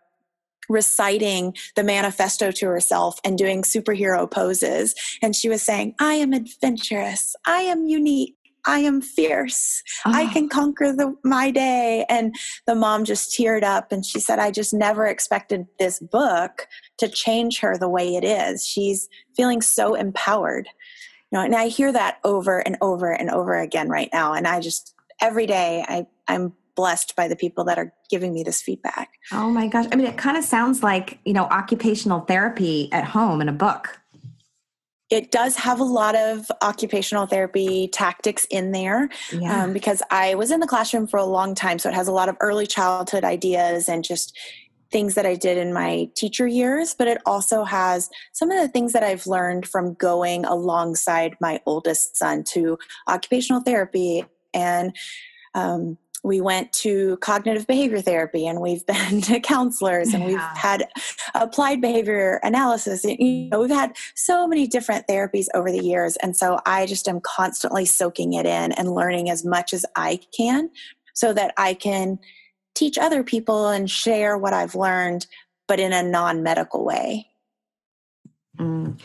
reciting 0.70 1.54
the 1.74 1.82
manifesto 1.82 2.50
to 2.52 2.66
herself 2.66 3.18
and 3.24 3.36
doing 3.36 3.62
superhero 3.62 4.30
poses. 4.30 4.94
And 5.20 5.34
she 5.34 5.48
was 5.48 5.62
saying 5.62 5.94
i 5.98 6.14
am 6.14 6.32
adventurous. 6.32 7.34
I 7.44 7.62
am 7.62 7.86
unique 7.86 8.36
I 8.66 8.80
am 8.80 9.00
fierce. 9.00 9.82
Oh. 10.04 10.12
I 10.12 10.26
can 10.26 10.48
conquer 10.48 10.92
the, 10.92 11.16
my 11.24 11.50
day. 11.50 12.04
And 12.08 12.34
the 12.66 12.74
mom 12.74 13.04
just 13.04 13.32
teared 13.32 13.62
up 13.62 13.92
and 13.92 14.04
she 14.04 14.20
said, 14.20 14.38
I 14.38 14.50
just 14.50 14.74
never 14.74 15.06
expected 15.06 15.66
this 15.78 15.98
book 16.00 16.66
to 16.98 17.08
change 17.08 17.60
her 17.60 17.76
the 17.76 17.88
way 17.88 18.16
it 18.16 18.24
is. 18.24 18.66
She's 18.66 19.08
feeling 19.36 19.62
so 19.62 19.94
empowered. 19.94 20.68
You 21.30 21.38
know, 21.38 21.44
and 21.44 21.54
I 21.54 21.68
hear 21.68 21.92
that 21.92 22.18
over 22.24 22.58
and 22.58 22.76
over 22.80 23.12
and 23.12 23.30
over 23.30 23.56
again 23.56 23.88
right 23.88 24.10
now. 24.12 24.32
And 24.32 24.46
I 24.46 24.60
just, 24.60 24.94
every 25.20 25.46
day, 25.46 25.84
I, 25.88 26.06
I'm 26.26 26.52
blessed 26.74 27.14
by 27.14 27.28
the 27.28 27.36
people 27.36 27.64
that 27.64 27.78
are 27.78 27.92
giving 28.08 28.32
me 28.32 28.42
this 28.42 28.62
feedback. 28.62 29.10
Oh 29.32 29.50
my 29.50 29.68
gosh. 29.68 29.86
I 29.92 29.96
mean, 29.96 30.06
it 30.06 30.16
kind 30.16 30.36
of 30.36 30.44
sounds 30.44 30.82
like, 30.82 31.18
you 31.24 31.32
know, 31.32 31.44
occupational 31.44 32.20
therapy 32.20 32.88
at 32.92 33.04
home 33.04 33.40
in 33.40 33.48
a 33.48 33.52
book. 33.52 33.99
It 35.10 35.32
does 35.32 35.56
have 35.56 35.80
a 35.80 35.84
lot 35.84 36.14
of 36.14 36.50
occupational 36.62 37.26
therapy 37.26 37.88
tactics 37.88 38.46
in 38.48 38.70
there 38.70 39.08
yeah. 39.32 39.64
um, 39.64 39.72
because 39.72 40.02
I 40.10 40.36
was 40.36 40.52
in 40.52 40.60
the 40.60 40.68
classroom 40.68 41.08
for 41.08 41.18
a 41.18 41.24
long 41.24 41.54
time. 41.54 41.80
So 41.80 41.88
it 41.88 41.94
has 41.94 42.06
a 42.06 42.12
lot 42.12 42.28
of 42.28 42.36
early 42.40 42.66
childhood 42.66 43.24
ideas 43.24 43.88
and 43.88 44.04
just 44.04 44.38
things 44.92 45.14
that 45.14 45.26
I 45.26 45.34
did 45.34 45.56
in 45.58 45.72
my 45.72 46.08
teacher 46.16 46.46
years, 46.46 46.94
but 46.94 47.08
it 47.08 47.18
also 47.26 47.64
has 47.64 48.08
some 48.32 48.50
of 48.50 48.60
the 48.60 48.68
things 48.68 48.92
that 48.92 49.02
I've 49.02 49.26
learned 49.26 49.66
from 49.66 49.94
going 49.94 50.44
alongside 50.44 51.36
my 51.40 51.60
oldest 51.66 52.16
son 52.16 52.44
to 52.50 52.78
occupational 53.08 53.62
therapy 53.62 54.24
and 54.52 54.96
um, 55.54 55.96
we 56.22 56.40
went 56.40 56.72
to 56.72 57.16
cognitive 57.18 57.66
behavior 57.66 58.00
therapy 58.00 58.46
and 58.46 58.60
we've 58.60 58.84
been 58.86 59.20
to 59.22 59.40
counselors 59.40 60.12
and 60.12 60.22
yeah. 60.22 60.28
we've 60.28 60.58
had 60.58 60.88
applied 61.34 61.80
behavior 61.80 62.40
analysis 62.42 63.04
you 63.04 63.48
know 63.50 63.60
we've 63.60 63.70
had 63.70 63.96
so 64.14 64.46
many 64.46 64.66
different 64.66 65.06
therapies 65.06 65.46
over 65.54 65.70
the 65.70 65.82
years 65.82 66.16
and 66.16 66.36
so 66.36 66.58
i 66.66 66.86
just 66.86 67.08
am 67.08 67.20
constantly 67.20 67.84
soaking 67.84 68.34
it 68.34 68.46
in 68.46 68.72
and 68.72 68.94
learning 68.94 69.30
as 69.30 69.44
much 69.44 69.72
as 69.72 69.84
i 69.96 70.18
can 70.36 70.70
so 71.14 71.32
that 71.32 71.52
i 71.56 71.74
can 71.74 72.18
teach 72.74 72.98
other 72.98 73.22
people 73.22 73.68
and 73.68 73.90
share 73.90 74.36
what 74.36 74.52
i've 74.52 74.74
learned 74.74 75.26
but 75.66 75.80
in 75.80 75.92
a 75.92 76.02
non-medical 76.02 76.84
way 76.84 77.26
mm. 78.58 78.98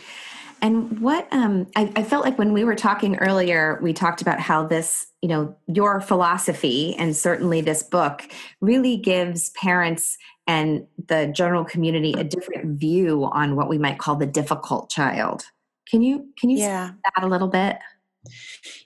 And 0.65 0.99
what 0.99 1.27
um, 1.31 1.67
I, 1.75 1.91
I, 1.95 2.01
felt 2.01 2.25
like 2.25 2.39
when 2.39 2.51
we 2.51 2.63
were 2.63 2.73
talking 2.73 3.17
earlier, 3.17 3.77
we 3.83 3.93
talked 3.93 4.23
about 4.23 4.39
how 4.39 4.65
this, 4.65 5.05
you 5.21 5.29
know, 5.29 5.55
your 5.67 6.01
philosophy 6.01 6.95
and 6.97 7.15
certainly 7.15 7.61
this 7.61 7.83
book 7.83 8.27
really 8.61 8.97
gives 8.97 9.51
parents 9.51 10.17
and 10.47 10.87
the 11.07 11.27
general 11.27 11.65
community 11.65 12.13
a 12.17 12.23
different 12.23 12.79
view 12.79 13.25
on 13.25 13.55
what 13.55 13.69
we 13.69 13.77
might 13.77 13.99
call 13.99 14.15
the 14.15 14.25
difficult 14.25 14.89
child. 14.89 15.45
Can 15.87 16.01
you 16.01 16.29
can 16.39 16.49
you 16.49 16.57
yeah. 16.57 16.93
that 17.03 17.23
a 17.23 17.27
little 17.27 17.47
bit? 17.47 17.77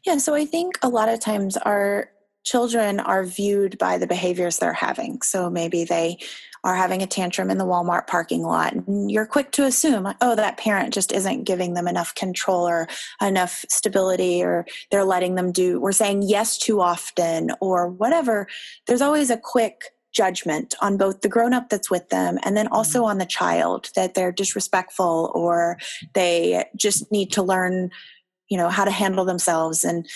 Yeah, 0.06 0.18
so 0.18 0.36
I 0.36 0.44
think 0.44 0.78
a 0.82 0.90
lot 0.90 1.08
of 1.08 1.22
times 1.22 1.56
our 1.56 2.10
children 2.44 3.00
are 3.00 3.24
viewed 3.24 3.78
by 3.78 3.98
the 3.98 4.08
behaviors 4.08 4.58
they're 4.58 4.74
having. 4.74 5.22
So 5.22 5.50
maybe 5.50 5.86
they 5.86 6.18
are 6.64 6.76
having 6.76 7.02
a 7.02 7.08
tantrum 7.08 7.50
in 7.50 7.58
the 7.58 7.66
Walmart 7.66 8.08
parking 8.08 8.44
lot, 8.44 8.74
and 8.74 9.12
you're 9.12 9.26
quick 9.26 9.52
to 9.54 9.66
assume, 9.66 10.14
oh, 10.22 10.36
that 10.36 10.58
parent 10.58 10.94
just 10.94 11.12
isn't 11.12 11.44
giving 11.44 11.74
them 11.74 11.88
enough 11.88 12.14
control 12.16 12.68
or 12.68 12.88
enough 13.22 13.66
stability, 13.70 14.44
or 14.44 14.66
they're 14.92 15.06
letting 15.06 15.36
them 15.36 15.52
do, 15.52 15.80
we're 15.80 15.92
saying 15.92 16.24
yes 16.24 16.58
too 16.58 16.82
often, 16.82 17.52
or 17.62 17.88
whatever. 17.88 18.48
There's 18.88 19.02
always 19.02 19.30
a 19.30 19.38
quick 19.38 19.84
judgment 20.12 20.76
on 20.82 20.98
both 20.98 21.22
the 21.22 21.30
grown 21.30 21.54
up 21.54 21.70
that's 21.70 21.92
with 21.92 22.10
them 22.10 22.40
and 22.44 22.58
then 22.58 22.68
also 22.68 23.00
mm-hmm. 23.00 23.12
on 23.12 23.18
the 23.20 23.26
child 23.26 23.90
that 23.96 24.16
they're 24.16 24.32
disrespectful 24.32 25.32
or 25.36 25.78
they 26.14 26.66
just 26.76 27.12
need 27.12 27.32
to 27.32 27.44
learn 27.44 27.92
you 28.50 28.58
know 28.58 28.70
how 28.70 28.84
to 28.84 28.92
handle 28.92 29.24
themselves 29.24 29.84
and 29.84 30.08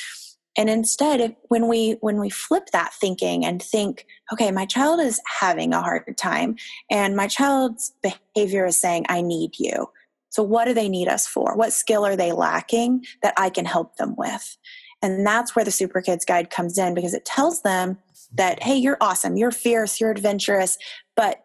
and 0.58 0.70
instead 0.70 1.36
when 1.50 1.68
we 1.68 1.98
when 2.02 2.20
we 2.20 2.30
flip 2.30 2.68
that 2.72 2.94
thinking 2.94 3.46
and 3.46 3.62
think 3.62 4.06
okay 4.32 4.52
my 4.52 4.66
child 4.66 5.00
is 5.00 5.20
having 5.40 5.74
a 5.74 5.82
hard 5.82 6.16
time 6.18 6.56
and 6.90 7.16
my 7.16 7.28
child's 7.28 7.94
behavior 8.02 8.66
is 8.66 8.78
saying 8.78 9.06
i 9.10 9.22
need 9.22 9.52
you 9.58 9.88
so 10.30 10.44
what 10.44 10.66
do 10.66 10.74
they 10.74 10.90
need 10.90 11.08
us 11.08 11.28
for 11.28 11.56
what 11.56 11.74
skill 11.74 12.06
are 12.06 12.16
they 12.16 12.32
lacking 12.32 13.04
that 13.22 13.34
i 13.38 13.50
can 13.50 13.66
help 13.66 13.96
them 13.98 14.16
with 14.18 14.58
and 15.02 15.26
that's 15.26 15.56
where 15.56 15.66
the 15.66 15.72
super 15.72 16.02
kids 16.02 16.26
guide 16.26 16.50
comes 16.50 16.78
in 16.78 16.94
because 16.94 17.14
it 17.14 17.26
tells 17.26 17.62
them 17.62 17.98
that 18.34 18.62
hey 18.64 18.76
you're 18.76 18.98
awesome 19.02 19.38
you're 19.38 19.52
fierce 19.52 20.00
you're 20.00 20.12
adventurous 20.12 20.78
but 21.16 21.44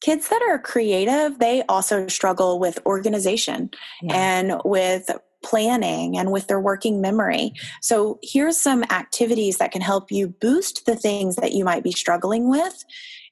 kids 0.00 0.28
that 0.28 0.42
are 0.48 0.58
creative 0.58 1.38
they 1.38 1.62
also 1.68 2.06
struggle 2.08 2.58
with 2.58 2.78
organization 2.86 3.70
yeah. 4.02 4.14
and 4.14 4.60
with 4.64 5.10
planning 5.42 6.16
and 6.16 6.32
with 6.32 6.46
their 6.46 6.60
working 6.60 7.00
memory. 7.00 7.52
So, 7.80 8.18
here's 8.22 8.58
some 8.58 8.84
activities 8.84 9.58
that 9.58 9.72
can 9.72 9.82
help 9.82 10.10
you 10.10 10.28
boost 10.28 10.86
the 10.86 10.96
things 10.96 11.36
that 11.36 11.52
you 11.52 11.64
might 11.64 11.84
be 11.84 11.92
struggling 11.92 12.48
with. 12.48 12.84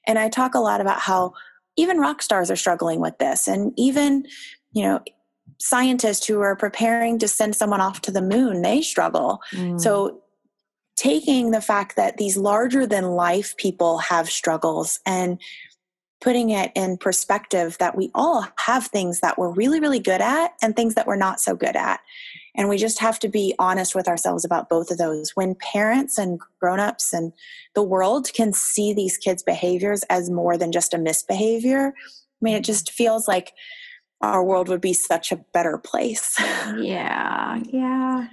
And 0.07 0.17
I 0.17 0.29
talk 0.29 0.55
a 0.55 0.59
lot 0.59 0.81
about 0.81 0.99
how 0.99 1.33
even 1.77 1.99
rock 1.99 2.21
stars 2.21 2.51
are 2.51 2.55
struggling 2.55 2.99
with 2.99 3.17
this, 3.19 3.47
and 3.47 3.73
even, 3.77 4.25
you 4.73 4.83
know, 4.83 5.01
scientists 5.59 6.25
who 6.25 6.39
are 6.39 6.55
preparing 6.55 7.19
to 7.19 7.27
send 7.27 7.55
someone 7.55 7.81
off 7.81 8.01
to 8.01 8.11
the 8.11 8.21
moon, 8.21 8.61
they 8.61 8.81
struggle. 8.81 9.41
Mm. 9.53 9.79
So, 9.79 10.21
taking 10.95 11.51
the 11.51 11.61
fact 11.61 11.95
that 11.95 12.17
these 12.17 12.35
larger 12.35 12.85
than 12.85 13.05
life 13.05 13.55
people 13.55 13.99
have 13.99 14.29
struggles 14.29 14.99
and 15.05 15.39
putting 16.21 16.49
it 16.49 16.71
in 16.75 16.97
perspective 16.97 17.77
that 17.79 17.95
we 17.95 18.11
all 18.13 18.45
have 18.57 18.87
things 18.87 19.21
that 19.21 19.37
we're 19.37 19.51
really, 19.51 19.79
really 19.79 19.99
good 19.99 20.21
at 20.21 20.53
and 20.61 20.75
things 20.75 20.95
that 20.95 21.07
we're 21.07 21.15
not 21.15 21.39
so 21.39 21.55
good 21.55 21.75
at. 21.75 22.01
And 22.55 22.67
we 22.67 22.77
just 22.77 22.99
have 22.99 23.19
to 23.19 23.29
be 23.29 23.55
honest 23.57 23.95
with 23.95 24.07
ourselves 24.07 24.43
about 24.43 24.67
both 24.67 24.91
of 24.91 24.97
those. 24.97 25.31
When 25.35 25.55
parents 25.55 26.17
and 26.17 26.39
grown-ups 26.59 27.13
and 27.13 27.31
the 27.73 27.83
world 27.83 28.33
can 28.33 28.51
see 28.51 28.93
these 28.93 29.17
kids' 29.17 29.43
behaviors 29.43 30.03
as 30.09 30.29
more 30.29 30.57
than 30.57 30.73
just 30.73 30.93
a 30.93 30.97
misbehavior, 30.97 31.93
I 31.95 32.41
mean, 32.41 32.55
it 32.55 32.63
just 32.63 32.91
feels 32.91 33.27
like 33.27 33.53
our 34.21 34.43
world 34.43 34.67
would 34.67 34.81
be 34.81 34.93
such 34.93 35.31
a 35.31 35.37
better 35.37 35.77
place. 35.77 36.35
yeah, 36.77 37.61
yeah. 37.69 38.27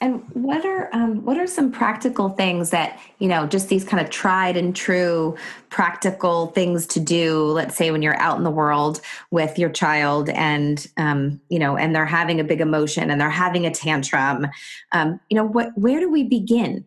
And 0.00 0.22
what 0.34 0.64
are 0.64 0.88
um, 0.92 1.24
what 1.24 1.38
are 1.38 1.46
some 1.46 1.72
practical 1.72 2.28
things 2.30 2.70
that 2.70 2.98
you 3.18 3.28
know, 3.28 3.46
just 3.46 3.68
these 3.68 3.84
kind 3.84 4.04
of 4.04 4.10
tried 4.10 4.56
and 4.56 4.74
true 4.74 5.36
practical 5.68 6.48
things 6.48 6.86
to 6.88 7.00
do? 7.00 7.42
Let's 7.44 7.76
say 7.76 7.90
when 7.90 8.02
you're 8.02 8.18
out 8.18 8.38
in 8.38 8.44
the 8.44 8.50
world 8.50 9.00
with 9.30 9.58
your 9.58 9.70
child, 9.70 10.28
and 10.28 10.86
um, 10.96 11.40
you 11.48 11.58
know, 11.58 11.76
and 11.76 11.94
they're 11.94 12.06
having 12.06 12.40
a 12.40 12.44
big 12.44 12.60
emotion 12.60 13.10
and 13.10 13.20
they're 13.20 13.30
having 13.30 13.66
a 13.66 13.70
tantrum. 13.70 14.46
Um, 14.92 15.20
you 15.28 15.36
know, 15.36 15.44
what? 15.44 15.76
Where 15.76 16.00
do 16.00 16.10
we 16.10 16.24
begin? 16.24 16.84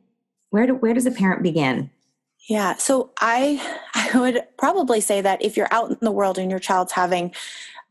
Where 0.50 0.68
do 0.68 0.76
where 0.76 0.94
does 0.94 1.06
a 1.06 1.12
parent 1.12 1.44
begin? 1.44 1.90
Yeah, 2.48 2.76
so 2.76 3.12
I 3.20 3.62
I 3.96 4.18
would 4.18 4.44
probably 4.58 5.02
say 5.02 5.22
that 5.22 5.42
if 5.42 5.58
you're 5.58 5.72
out 5.72 5.90
in 5.90 5.98
the 6.02 6.12
world 6.12 6.38
and 6.38 6.50
your 6.50 6.60
child's 6.60 6.94
having 6.94 7.34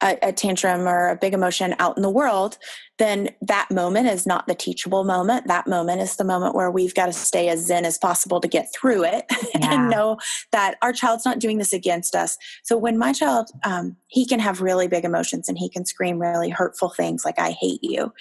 a, 0.03 0.19
a 0.23 0.33
tantrum 0.33 0.87
or 0.87 1.09
a 1.09 1.17
big 1.17 1.35
emotion 1.35 1.75
out 1.79 1.97
in 1.97 2.03
the 2.03 2.11
world, 2.11 2.59
then 2.99 3.31
that 3.43 3.71
moment 3.71 4.07
is 4.09 4.27
not 4.27 4.47
the 4.47 4.55
teachable 4.55 5.03
moment. 5.03 5.49
That 5.49 5.67
moment 5.67 6.01
is 6.01 6.17
the 6.17 6.25
moment 6.25 6.55
where 6.55 6.71
we've 6.71 6.95
got 6.95 7.07
to 7.07 7.13
stay 7.13 7.49
as 7.49 7.67
zen 7.67 7.85
as 7.85 7.99
possible 7.99 8.41
to 8.41 8.47
get 8.47 8.73
through 8.73 9.05
it 9.05 9.25
yeah. 9.55 9.75
and 9.75 9.91
know 9.91 10.19
that 10.53 10.77
our 10.81 10.93
child's 10.93 11.25
not 11.25 11.41
doing 11.41 11.59
this 11.59 11.73
against 11.73 12.15
us. 12.15 12.39
So 12.63 12.77
when 12.77 12.97
my 12.97 13.13
child, 13.13 13.51
um, 13.65 13.97
he 14.07 14.27
can 14.27 14.39
have 14.39 14.61
really 14.61 14.87
big 14.87 15.05
emotions 15.05 15.49
and 15.49 15.59
he 15.59 15.69
can 15.69 15.85
scream 15.85 16.21
really 16.21 16.51
hurtful 16.51 16.91
things 16.91 17.25
like, 17.25 17.39
I 17.39 17.51
hate 17.51 17.83
you. 17.83 18.13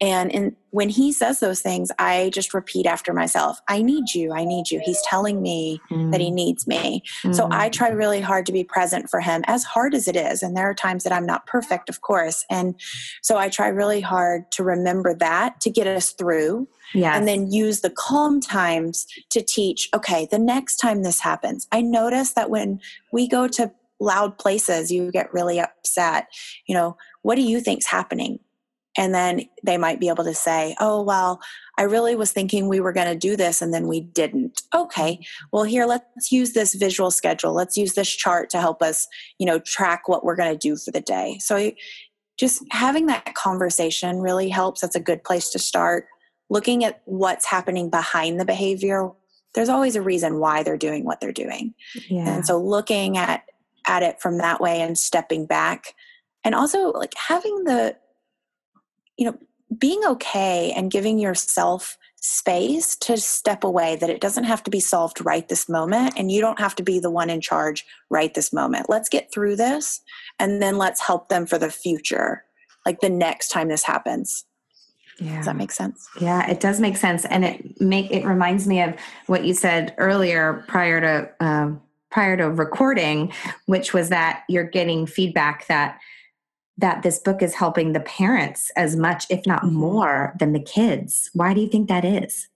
And 0.00 0.30
in, 0.30 0.56
when 0.70 0.88
he 0.88 1.12
says 1.12 1.40
those 1.40 1.60
things, 1.60 1.92
I 1.98 2.30
just 2.32 2.54
repeat 2.54 2.86
after 2.86 3.12
myself, 3.12 3.60
I 3.68 3.82
need 3.82 4.14
you. 4.14 4.32
I 4.32 4.44
need 4.44 4.70
you. 4.70 4.80
He's 4.82 5.02
telling 5.02 5.42
me 5.42 5.78
mm. 5.90 6.10
that 6.10 6.20
he 6.22 6.30
mm. 6.30 6.34
needs 6.34 6.66
me. 6.66 7.02
Mm. 7.22 7.34
So 7.34 7.48
I 7.50 7.68
try 7.68 7.90
really 7.90 8.22
hard 8.22 8.46
to 8.46 8.52
be 8.52 8.64
present 8.64 9.10
for 9.10 9.20
him, 9.20 9.42
as 9.46 9.64
hard 9.64 9.94
as 9.94 10.08
it 10.08 10.16
is. 10.16 10.42
And 10.42 10.56
there 10.56 10.70
are 10.70 10.74
times 10.74 11.04
that 11.04 11.12
I'm 11.12 11.26
not 11.26 11.46
perfect, 11.46 11.90
of 11.90 12.00
course. 12.00 12.46
And 12.48 12.80
so 13.20 13.36
I 13.36 13.50
try 13.50 13.68
really 13.68 14.00
hard 14.00 14.21
hard 14.22 14.50
to 14.52 14.62
remember 14.62 15.14
that 15.14 15.60
to 15.60 15.70
get 15.70 15.86
us 15.86 16.10
through. 16.10 16.68
Yes. 16.94 17.16
And 17.16 17.26
then 17.26 17.50
use 17.50 17.80
the 17.80 17.90
calm 17.90 18.40
times 18.40 19.06
to 19.30 19.42
teach, 19.42 19.88
okay, 19.94 20.28
the 20.30 20.38
next 20.38 20.76
time 20.76 21.02
this 21.02 21.20
happens, 21.20 21.66
I 21.72 21.80
notice 21.80 22.34
that 22.34 22.50
when 22.50 22.80
we 23.12 23.26
go 23.26 23.48
to 23.48 23.72
loud 23.98 24.38
places, 24.38 24.92
you 24.92 25.10
get 25.10 25.32
really 25.32 25.58
upset. 25.58 26.28
You 26.66 26.74
know, 26.74 26.96
what 27.22 27.36
do 27.36 27.42
you 27.42 27.60
think's 27.60 27.86
happening? 27.86 28.38
And 28.98 29.14
then 29.14 29.48
they 29.64 29.78
might 29.78 30.00
be 30.00 30.10
able 30.10 30.24
to 30.24 30.34
say, 30.34 30.76
oh, 30.78 31.02
well, 31.02 31.40
I 31.78 31.84
really 31.84 32.14
was 32.14 32.30
thinking 32.30 32.68
we 32.68 32.80
were 32.80 32.92
going 32.92 33.06
to 33.06 33.16
do 33.16 33.36
this 33.36 33.62
and 33.62 33.72
then 33.72 33.88
we 33.88 34.00
didn't. 34.00 34.60
Okay, 34.74 35.18
well, 35.50 35.62
here, 35.64 35.86
let's 35.86 36.30
use 36.30 36.52
this 36.52 36.74
visual 36.74 37.10
schedule. 37.10 37.54
Let's 37.54 37.78
use 37.78 37.94
this 37.94 38.10
chart 38.10 38.50
to 38.50 38.60
help 38.60 38.82
us, 38.82 39.08
you 39.38 39.46
know, 39.46 39.58
track 39.60 40.08
what 40.08 40.24
we're 40.24 40.36
going 40.36 40.52
to 40.52 40.58
do 40.58 40.76
for 40.76 40.90
the 40.90 41.00
day. 41.00 41.38
So 41.40 41.72
just 42.38 42.64
having 42.70 43.06
that 43.06 43.34
conversation 43.34 44.20
really 44.20 44.48
helps. 44.48 44.80
That's 44.80 44.96
a 44.96 45.00
good 45.00 45.24
place 45.24 45.50
to 45.50 45.58
start. 45.58 46.06
Looking 46.50 46.84
at 46.84 47.02
what's 47.04 47.46
happening 47.46 47.90
behind 47.90 48.40
the 48.40 48.44
behavior, 48.44 49.10
there's 49.54 49.68
always 49.68 49.96
a 49.96 50.02
reason 50.02 50.38
why 50.38 50.62
they're 50.62 50.76
doing 50.76 51.04
what 51.04 51.20
they're 51.20 51.32
doing. 51.32 51.74
Yeah. 52.08 52.28
And 52.28 52.46
so 52.46 52.60
looking 52.60 53.16
at 53.16 53.44
at 53.86 54.02
it 54.02 54.20
from 54.20 54.38
that 54.38 54.60
way 54.60 54.80
and 54.80 54.96
stepping 54.96 55.44
back 55.44 55.94
and 56.44 56.54
also 56.54 56.92
like 56.92 57.12
having 57.16 57.64
the 57.64 57.96
you 59.16 59.26
know 59.26 59.36
being 59.76 60.02
okay 60.04 60.72
and 60.76 60.90
giving 60.90 61.18
yourself 61.18 61.98
space 62.22 62.94
to 62.94 63.16
step 63.16 63.64
away 63.64 63.96
that 63.96 64.08
it 64.08 64.20
doesn't 64.20 64.44
have 64.44 64.62
to 64.62 64.70
be 64.70 64.78
solved 64.78 65.24
right 65.24 65.48
this 65.48 65.68
moment 65.68 66.14
and 66.16 66.30
you 66.30 66.40
don't 66.40 66.60
have 66.60 66.74
to 66.76 66.82
be 66.82 67.00
the 67.00 67.10
one 67.10 67.28
in 67.28 67.40
charge 67.40 67.84
right 68.10 68.34
this 68.34 68.52
moment 68.52 68.88
let's 68.88 69.08
get 69.08 69.32
through 69.32 69.56
this 69.56 70.00
and 70.38 70.62
then 70.62 70.78
let's 70.78 71.00
help 71.04 71.28
them 71.28 71.46
for 71.46 71.58
the 71.58 71.68
future 71.68 72.44
like 72.86 73.00
the 73.00 73.10
next 73.10 73.48
time 73.48 73.68
this 73.68 73.82
happens 73.82 74.44
yeah. 75.18 75.36
Does 75.36 75.46
that 75.46 75.56
make 75.56 75.70
sense? 75.70 76.08
Yeah, 76.20 76.50
it 76.50 76.58
does 76.58 76.80
make 76.80 76.96
sense, 76.96 77.24
and 77.26 77.44
it 77.44 77.80
make 77.80 78.10
it 78.10 78.24
reminds 78.24 78.66
me 78.66 78.80
of 78.80 78.94
what 79.26 79.44
you 79.44 79.54
said 79.54 79.94
earlier 79.98 80.64
prior 80.68 81.00
to 81.00 81.46
um, 81.46 81.82
prior 82.10 82.36
to 82.36 82.50
recording, 82.50 83.32
which 83.66 83.92
was 83.92 84.08
that 84.08 84.44
you're 84.48 84.64
getting 84.64 85.06
feedback 85.06 85.66
that 85.68 86.00
that 86.78 87.02
this 87.02 87.18
book 87.18 87.42
is 87.42 87.54
helping 87.54 87.92
the 87.92 88.00
parents 88.00 88.70
as 88.76 88.96
much, 88.96 89.26
if 89.30 89.46
not 89.46 89.62
mm-hmm. 89.62 89.76
more, 89.76 90.34
than 90.38 90.52
the 90.52 90.60
kids. 90.60 91.30
Why 91.32 91.54
do 91.54 91.60
you 91.60 91.68
think 91.68 91.88
that 91.88 92.04
is? 92.04 92.48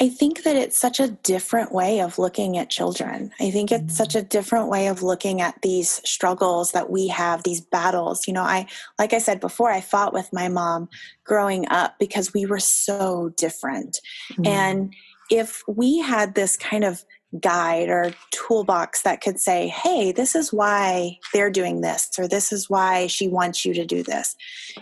I 0.00 0.08
think 0.08 0.44
that 0.44 0.54
it's 0.54 0.78
such 0.78 1.00
a 1.00 1.08
different 1.08 1.72
way 1.72 2.00
of 2.00 2.18
looking 2.18 2.56
at 2.56 2.70
children. 2.70 3.32
I 3.40 3.50
think 3.50 3.72
it's 3.72 3.96
such 3.96 4.14
mm. 4.14 4.20
a 4.20 4.22
different 4.22 4.68
way 4.68 4.86
of 4.86 5.02
looking 5.02 5.40
at 5.40 5.60
these 5.62 6.00
struggles 6.08 6.70
that 6.70 6.88
we 6.88 7.08
have, 7.08 7.42
these 7.42 7.60
battles. 7.60 8.28
You 8.28 8.34
know, 8.34 8.42
I, 8.42 8.66
like 8.96 9.12
I 9.12 9.18
said 9.18 9.40
before, 9.40 9.72
I 9.72 9.80
fought 9.80 10.12
with 10.12 10.32
my 10.32 10.48
mom 10.48 10.88
growing 11.24 11.66
up 11.68 11.98
because 11.98 12.32
we 12.32 12.46
were 12.46 12.60
so 12.60 13.30
different. 13.36 13.98
Mm. 14.34 14.46
And 14.46 14.94
if 15.30 15.64
we 15.66 15.98
had 15.98 16.36
this 16.36 16.56
kind 16.56 16.84
of 16.84 17.04
guide 17.40 17.88
or 17.88 18.12
toolbox 18.30 19.02
that 19.02 19.20
could 19.20 19.38
say, 19.38 19.68
hey, 19.68 20.12
this 20.12 20.34
is 20.34 20.52
why 20.52 21.18
they're 21.32 21.50
doing 21.50 21.80
this, 21.82 22.10
or 22.18 22.26
this 22.26 22.52
is 22.52 22.70
why 22.70 23.06
she 23.06 23.28
wants 23.28 23.64
you 23.64 23.74
to 23.74 23.84
do 23.84 24.02
this, 24.02 24.34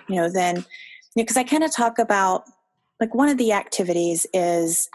you 0.09 0.17
know, 0.17 0.31
then, 0.31 0.65
because 1.15 1.37
you 1.37 1.43
know, 1.43 1.47
I 1.47 1.51
kind 1.51 1.65
of 1.65 1.75
talk 1.75 1.99
about 1.99 2.45
like 3.01 3.15
one 3.15 3.29
of 3.29 3.37
the 3.37 3.53
activities 3.53 4.27
is 4.33 4.89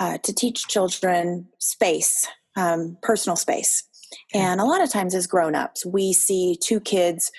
uh, 0.00 0.18
to 0.18 0.34
teach 0.34 0.66
children 0.68 1.46
space, 1.58 2.26
um, 2.56 2.98
personal 3.02 3.36
space. 3.36 3.84
And 4.34 4.60
a 4.60 4.64
lot 4.64 4.82
of 4.82 4.90
times, 4.90 5.14
as 5.14 5.26
grown 5.26 5.54
ups, 5.54 5.84
we 5.84 6.12
see 6.12 6.58
two 6.62 6.80
kids 6.80 7.30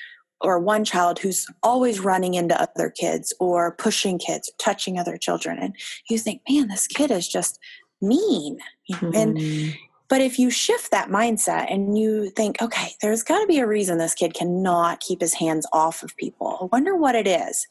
or 0.41 0.59
one 0.59 0.85
child 0.85 1.19
who's 1.19 1.47
always 1.63 1.99
running 1.99 2.33
into 2.35 2.59
other 2.59 2.89
kids 2.89 3.33
or 3.39 3.75
pushing 3.75 4.19
kids, 4.19 4.51
touching 4.59 4.99
other 4.99 5.17
children. 5.17 5.57
And 5.59 5.75
you 6.09 6.17
think, 6.17 6.41
man, 6.49 6.67
this 6.67 6.87
kid 6.87 7.09
is 7.09 7.27
just 7.27 7.59
mean. 8.01 8.59
Mm-hmm. 8.91 9.11
And 9.15 9.77
but 10.09 10.21
if 10.21 10.39
you 10.39 10.49
shift 10.49 10.91
that 10.91 11.09
mindset 11.09 11.71
and 11.71 11.97
you 11.97 12.29
think, 12.29 12.61
okay, 12.61 12.91
there's 13.01 13.23
got 13.23 13.39
to 13.41 13.47
be 13.47 13.59
a 13.59 13.67
reason 13.67 13.97
this 13.97 14.13
kid 14.13 14.33
cannot 14.33 15.01
keep 15.01 15.19
his 15.19 15.33
hands 15.33 15.67
off 15.73 16.01
of 16.01 16.15
people. 16.15 16.57
I 16.61 16.65
wonder 16.71 16.95
what 16.95 17.15
it 17.15 17.27
is. 17.27 17.67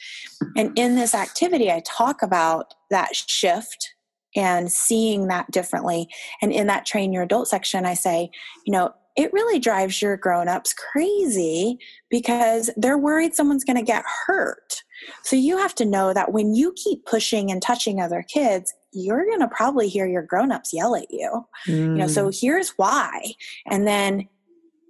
And 0.54 0.78
in 0.78 0.96
this 0.96 1.14
activity, 1.14 1.70
I 1.70 1.82
talk 1.86 2.22
about 2.22 2.74
that 2.90 3.16
shift 3.16 3.94
and 4.34 4.70
seeing 4.70 5.28
that 5.28 5.50
differently. 5.50 6.08
And 6.42 6.52
in 6.52 6.66
that 6.66 6.84
train 6.84 7.10
your 7.10 7.22
adult 7.22 7.48
section, 7.48 7.86
I 7.86 7.94
say, 7.94 8.30
you 8.66 8.72
know, 8.72 8.92
it 9.16 9.32
really 9.32 9.58
drives 9.58 10.02
your 10.02 10.18
grown-ups 10.18 10.74
crazy 10.74 11.78
because 12.10 12.68
they're 12.76 12.98
worried 12.98 13.34
someone's 13.34 13.64
going 13.64 13.78
to 13.78 13.82
get 13.82 14.04
hurt. 14.26 14.82
So 15.22 15.36
you 15.36 15.56
have 15.56 15.74
to 15.76 15.86
know 15.86 16.12
that 16.12 16.32
when 16.32 16.54
you 16.54 16.74
keep 16.76 17.06
pushing 17.06 17.50
and 17.50 17.62
touching 17.62 17.98
other 17.98 18.22
kids, 18.22 18.74
you're 18.96 19.26
going 19.26 19.40
to 19.40 19.48
probably 19.48 19.88
hear 19.88 20.06
your 20.06 20.22
grown-ups 20.22 20.72
yell 20.72 20.96
at 20.96 21.10
you. 21.10 21.46
Mm. 21.66 21.78
You 21.78 21.94
know, 21.94 22.06
so 22.06 22.28
mm. 22.28 22.40
here's 22.40 22.70
why. 22.70 23.34
And 23.66 23.86
then 23.86 24.28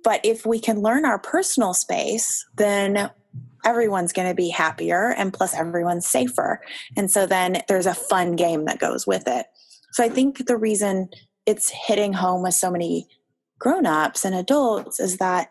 but 0.06 0.20
if 0.22 0.46
we 0.46 0.60
can 0.60 0.82
learn 0.82 1.04
our 1.04 1.18
personal 1.18 1.75
space, 1.75 2.46
then 2.54 3.10
everyone's 3.64 4.12
going 4.12 4.28
to 4.28 4.36
be 4.36 4.48
happier 4.48 5.12
and 5.18 5.32
plus 5.32 5.52
everyone's 5.52 6.06
safer. 6.06 6.60
And 6.96 7.10
so 7.10 7.26
then 7.26 7.62
there's 7.66 7.86
a 7.86 7.94
fun 7.94 8.36
game 8.36 8.66
that 8.66 8.78
goes 8.78 9.04
with 9.04 9.25
it. 9.26 9.46
So 9.90 10.04
I 10.04 10.08
think 10.08 10.46
the 10.46 10.56
reason 10.56 11.08
it's 11.44 11.70
hitting 11.70 12.12
home 12.12 12.44
with 12.44 12.54
so 12.54 12.70
many 12.70 13.08
grown-ups 13.58 14.25
and 14.25 14.36
adults 14.36 15.00
is 15.00 15.16
that 15.16 15.48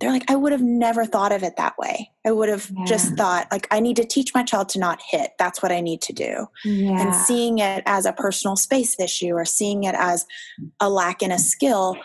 they're 0.00 0.12
like 0.12 0.30
i 0.30 0.36
would 0.36 0.52
have 0.52 0.62
never 0.62 1.04
thought 1.04 1.32
of 1.32 1.42
it 1.42 1.56
that 1.56 1.76
way. 1.78 2.10
I 2.24 2.32
would 2.32 2.48
have 2.48 2.70
yeah. 2.70 2.84
just 2.84 3.16
thought 3.16 3.48
like 3.50 3.66
i 3.70 3.80
need 3.80 3.96
to 3.96 4.04
teach 4.04 4.34
my 4.34 4.42
child 4.42 4.68
to 4.70 4.78
not 4.78 5.00
hit. 5.02 5.32
That's 5.38 5.62
what 5.62 5.72
i 5.72 5.80
need 5.80 6.02
to 6.02 6.12
do. 6.12 6.46
Yeah. 6.64 7.00
and 7.00 7.14
seeing 7.14 7.58
it 7.58 7.82
as 7.86 8.06
a 8.06 8.12
personal 8.12 8.56
space 8.56 8.98
issue 8.98 9.32
or 9.32 9.44
seeing 9.44 9.84
it 9.84 9.94
as 9.96 10.26
a 10.80 10.88
lack 10.88 11.22
in 11.22 11.32
a 11.32 11.38
skill 11.38 11.96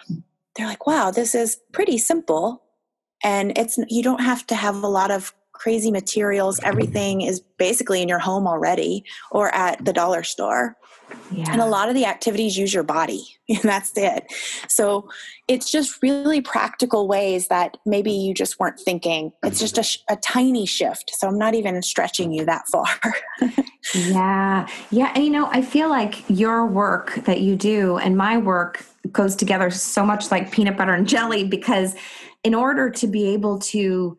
they're 0.55 0.67
like 0.67 0.85
wow 0.87 1.11
this 1.11 1.35
is 1.35 1.57
pretty 1.71 1.97
simple. 1.97 2.61
And 3.25 3.57
it's 3.57 3.79
you 3.87 4.03
don't 4.03 4.21
have 4.21 4.45
to 4.47 4.55
have 4.55 4.83
a 4.83 4.87
lot 4.87 5.09
of 5.09 5.33
crazy 5.53 5.91
materials. 5.91 6.59
Everything 6.61 7.21
is 7.21 7.39
basically 7.57 8.01
in 8.01 8.09
your 8.09 8.19
home 8.19 8.47
already 8.47 9.05
or 9.31 9.53
at 9.55 9.83
the 9.85 9.93
dollar 9.93 10.23
store 10.23 10.75
yeah. 11.31 11.51
And 11.51 11.61
a 11.61 11.65
lot 11.65 11.89
of 11.89 11.95
the 11.95 12.05
activities 12.05 12.57
use 12.57 12.73
your 12.73 12.83
body, 12.83 13.25
and 13.49 13.61
that's 13.61 13.91
it. 13.97 14.25
So 14.67 15.09
it's 15.47 15.71
just 15.71 16.01
really 16.01 16.41
practical 16.41 17.07
ways 17.07 17.47
that 17.47 17.77
maybe 17.85 18.11
you 18.11 18.33
just 18.33 18.59
weren't 18.59 18.79
thinking. 18.79 19.31
It's 19.43 19.59
just 19.59 19.77
a, 19.77 20.13
a 20.13 20.15
tiny 20.17 20.65
shift. 20.65 21.11
So 21.15 21.27
I'm 21.27 21.37
not 21.37 21.53
even 21.53 21.81
stretching 21.81 22.31
you 22.31 22.45
that 22.45 22.67
far. 22.67 22.87
yeah. 23.93 24.67
Yeah. 24.91 25.11
And 25.15 25.23
you 25.23 25.29
know, 25.29 25.47
I 25.51 25.61
feel 25.61 25.89
like 25.89 26.23
your 26.29 26.65
work 26.65 27.15
that 27.25 27.41
you 27.41 27.55
do 27.55 27.97
and 27.97 28.15
my 28.17 28.37
work 28.37 28.85
goes 29.11 29.35
together 29.35 29.69
so 29.69 30.05
much 30.05 30.31
like 30.31 30.51
peanut 30.51 30.77
butter 30.77 30.93
and 30.93 31.07
jelly 31.07 31.43
because 31.43 31.95
in 32.43 32.53
order 32.53 32.89
to 32.89 33.07
be 33.07 33.27
able 33.33 33.59
to 33.59 34.17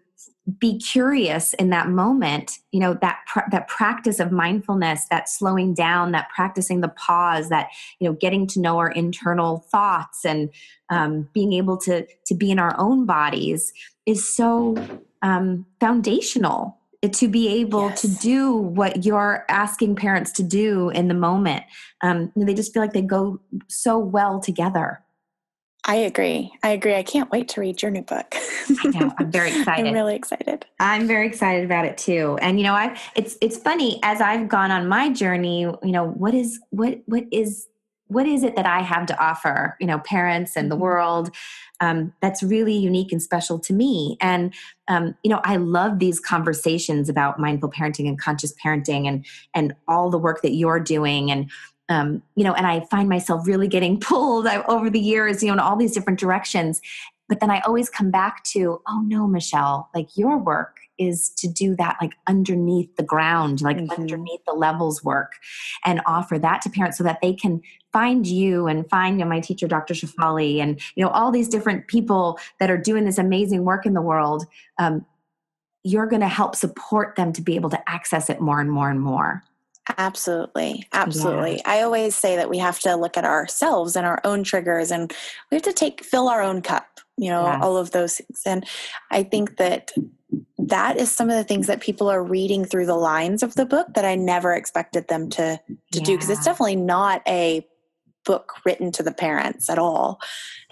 be 0.58 0.78
curious 0.78 1.54
in 1.54 1.70
that 1.70 1.88
moment 1.88 2.58
you 2.70 2.78
know 2.78 2.94
that 3.00 3.20
pr- 3.26 3.48
that 3.50 3.66
practice 3.66 4.20
of 4.20 4.30
mindfulness 4.30 5.06
that 5.10 5.28
slowing 5.28 5.72
down 5.72 6.12
that 6.12 6.28
practicing 6.28 6.82
the 6.82 6.88
pause 6.88 7.48
that 7.48 7.68
you 7.98 8.06
know 8.06 8.14
getting 8.14 8.46
to 8.46 8.60
know 8.60 8.78
our 8.78 8.90
internal 8.90 9.64
thoughts 9.70 10.24
and 10.24 10.50
um, 10.90 11.28
being 11.32 11.54
able 11.54 11.78
to 11.78 12.06
to 12.26 12.34
be 12.34 12.50
in 12.50 12.58
our 12.58 12.78
own 12.78 13.06
bodies 13.06 13.72
is 14.04 14.28
so 14.36 14.76
um, 15.22 15.64
foundational 15.80 16.78
to 17.12 17.28
be 17.28 17.48
able 17.48 17.88
yes. 17.88 18.00
to 18.00 18.08
do 18.08 18.54
what 18.54 19.04
you're 19.04 19.44
asking 19.48 19.94
parents 19.94 20.32
to 20.32 20.42
do 20.42 20.90
in 20.90 21.08
the 21.08 21.14
moment 21.14 21.64
um, 22.02 22.30
they 22.36 22.54
just 22.54 22.72
feel 22.74 22.82
like 22.82 22.92
they 22.92 23.02
go 23.02 23.40
so 23.68 23.98
well 23.98 24.40
together 24.40 25.03
I 25.86 25.96
agree. 25.96 26.50
I 26.62 26.70
agree. 26.70 26.94
I 26.94 27.02
can't 27.02 27.30
wait 27.30 27.48
to 27.50 27.60
read 27.60 27.82
your 27.82 27.90
new 27.90 28.02
book. 28.02 28.34
I 28.34 28.88
know. 28.88 29.12
I'm 29.18 29.30
very 29.30 29.50
excited. 29.56 29.86
I'm 29.86 29.92
really 29.92 30.16
excited. 30.16 30.64
I'm 30.80 31.06
very 31.06 31.26
excited 31.26 31.64
about 31.64 31.84
it 31.84 31.98
too. 31.98 32.38
And 32.40 32.58
you 32.58 32.64
know, 32.64 32.72
I 32.72 32.98
it's 33.14 33.36
it's 33.42 33.58
funny 33.58 34.00
as 34.02 34.20
I've 34.20 34.48
gone 34.48 34.70
on 34.70 34.88
my 34.88 35.10
journey, 35.10 35.60
you 35.60 35.78
know, 35.82 36.06
what 36.06 36.32
is 36.32 36.58
what 36.70 37.00
what 37.06 37.24
is 37.30 37.66
what 38.08 38.26
is 38.26 38.44
it 38.44 38.56
that 38.56 38.66
I 38.66 38.80
have 38.80 39.06
to 39.06 39.18
offer, 39.22 39.76
you 39.80 39.86
know, 39.86 39.98
parents 39.98 40.56
and 40.56 40.70
the 40.70 40.74
mm-hmm. 40.74 40.84
world 40.84 41.30
um, 41.80 42.12
that's 42.22 42.42
really 42.42 42.74
unique 42.74 43.12
and 43.12 43.22
special 43.22 43.58
to 43.60 43.74
me? 43.74 44.16
And 44.22 44.54
um, 44.88 45.14
you 45.22 45.30
know, 45.30 45.40
I 45.44 45.56
love 45.56 45.98
these 45.98 46.18
conversations 46.18 47.10
about 47.10 47.38
mindful 47.38 47.70
parenting 47.70 48.08
and 48.08 48.18
conscious 48.18 48.54
parenting 48.64 49.06
and 49.06 49.26
and 49.52 49.74
all 49.86 50.08
the 50.08 50.18
work 50.18 50.40
that 50.42 50.52
you're 50.52 50.80
doing. 50.80 51.30
And 51.30 51.50
um, 51.88 52.22
you 52.34 52.44
know, 52.44 52.54
and 52.54 52.66
I 52.66 52.80
find 52.90 53.08
myself 53.08 53.46
really 53.46 53.68
getting 53.68 54.00
pulled 54.00 54.46
over 54.46 54.90
the 54.90 55.00
years, 55.00 55.42
you 55.42 55.48
know, 55.48 55.54
in 55.54 55.60
all 55.60 55.76
these 55.76 55.92
different 55.92 56.18
directions. 56.18 56.80
But 57.28 57.40
then 57.40 57.50
I 57.50 57.60
always 57.60 57.88
come 57.88 58.10
back 58.10 58.44
to, 58.44 58.82
oh 58.86 59.02
no, 59.06 59.26
Michelle, 59.26 59.88
like 59.94 60.16
your 60.16 60.36
work 60.36 60.76
is 60.98 61.30
to 61.30 61.48
do 61.48 61.74
that 61.76 61.96
like 62.00 62.12
underneath 62.26 62.94
the 62.96 63.02
ground, 63.02 63.60
like 63.62 63.76
mm-hmm. 63.76 64.00
underneath 64.00 64.44
the 64.46 64.52
levels 64.52 65.02
work, 65.02 65.32
and 65.84 66.00
offer 66.06 66.38
that 66.38 66.62
to 66.62 66.70
parents 66.70 66.98
so 66.98 67.04
that 67.04 67.20
they 67.22 67.32
can 67.32 67.62
find 67.92 68.26
you 68.26 68.66
and 68.66 68.88
find 68.90 69.18
you 69.18 69.24
know, 69.24 69.28
my 69.28 69.40
teacher, 69.40 69.66
Dr. 69.66 69.94
Shefali, 69.94 70.58
and 70.58 70.80
you 70.94 71.04
know 71.04 71.10
all 71.10 71.30
these 71.30 71.48
different 71.48 71.88
people 71.88 72.38
that 72.60 72.70
are 72.70 72.78
doing 72.78 73.04
this 73.04 73.18
amazing 73.18 73.64
work 73.64 73.86
in 73.86 73.94
the 73.94 74.02
world. 74.02 74.44
Um, 74.78 75.04
you're 75.82 76.06
going 76.06 76.22
to 76.22 76.28
help 76.28 76.56
support 76.56 77.14
them 77.16 77.32
to 77.34 77.42
be 77.42 77.56
able 77.56 77.68
to 77.68 77.90
access 77.90 78.30
it 78.30 78.40
more 78.40 78.58
and 78.58 78.70
more 78.70 78.88
and 78.88 79.00
more. 79.00 79.42
Absolutely. 79.98 80.86
Absolutely. 80.92 81.56
Yeah. 81.56 81.62
I 81.66 81.82
always 81.82 82.14
say 82.14 82.36
that 82.36 82.48
we 82.48 82.58
have 82.58 82.78
to 82.80 82.96
look 82.96 83.16
at 83.16 83.24
ourselves 83.24 83.96
and 83.96 84.06
our 84.06 84.20
own 84.24 84.42
triggers 84.42 84.90
and 84.90 85.12
we 85.50 85.56
have 85.56 85.62
to 85.64 85.72
take 85.72 86.04
fill 86.04 86.28
our 86.28 86.42
own 86.42 86.62
cup, 86.62 87.00
you 87.16 87.28
know, 87.28 87.44
yes. 87.44 87.60
all 87.62 87.76
of 87.76 87.90
those 87.90 88.16
things. 88.16 88.42
And 88.46 88.66
I 89.10 89.22
think 89.24 89.58
that 89.58 89.92
that 90.58 90.96
is 90.96 91.12
some 91.12 91.28
of 91.28 91.36
the 91.36 91.44
things 91.44 91.66
that 91.66 91.80
people 91.80 92.08
are 92.08 92.24
reading 92.24 92.64
through 92.64 92.86
the 92.86 92.96
lines 92.96 93.42
of 93.42 93.54
the 93.54 93.66
book 93.66 93.88
that 93.94 94.06
I 94.06 94.14
never 94.14 94.54
expected 94.54 95.08
them 95.08 95.28
to 95.30 95.60
to 95.92 95.98
yeah. 95.98 96.04
do 96.04 96.16
because 96.16 96.30
it's 96.30 96.44
definitely 96.44 96.76
not 96.76 97.22
a 97.28 97.66
book 98.24 98.54
written 98.64 98.90
to 98.92 99.02
the 99.02 99.12
parents 99.12 99.68
at 99.68 99.78
all. 99.78 100.18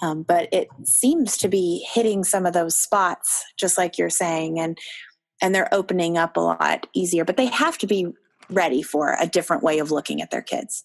Um, 0.01 0.23
but 0.23 0.49
it 0.53 0.69
seems 0.85 1.37
to 1.39 1.49
be 1.49 1.87
hitting 1.93 2.25
some 2.25 2.47
of 2.47 2.55
those 2.55 2.75
spots 2.75 3.45
just 3.59 3.77
like 3.77 3.99
you're 3.99 4.11
saying 4.11 4.59
and 4.59 4.79
and 5.43 5.55
they're 5.55 5.75
opening 5.75 6.17
up 6.17 6.37
a 6.37 6.41
lot 6.41 6.87
easier 6.95 7.25
but 7.25 7.37
they 7.37 7.47
have 7.47 7.77
to 7.79 7.87
be 7.87 8.07
ready 8.53 8.83
for 8.83 9.17
a 9.21 9.27
different 9.27 9.63
way 9.63 9.79
of 9.79 9.91
looking 9.91 10.23
at 10.23 10.31
their 10.31 10.43
kids. 10.43 10.85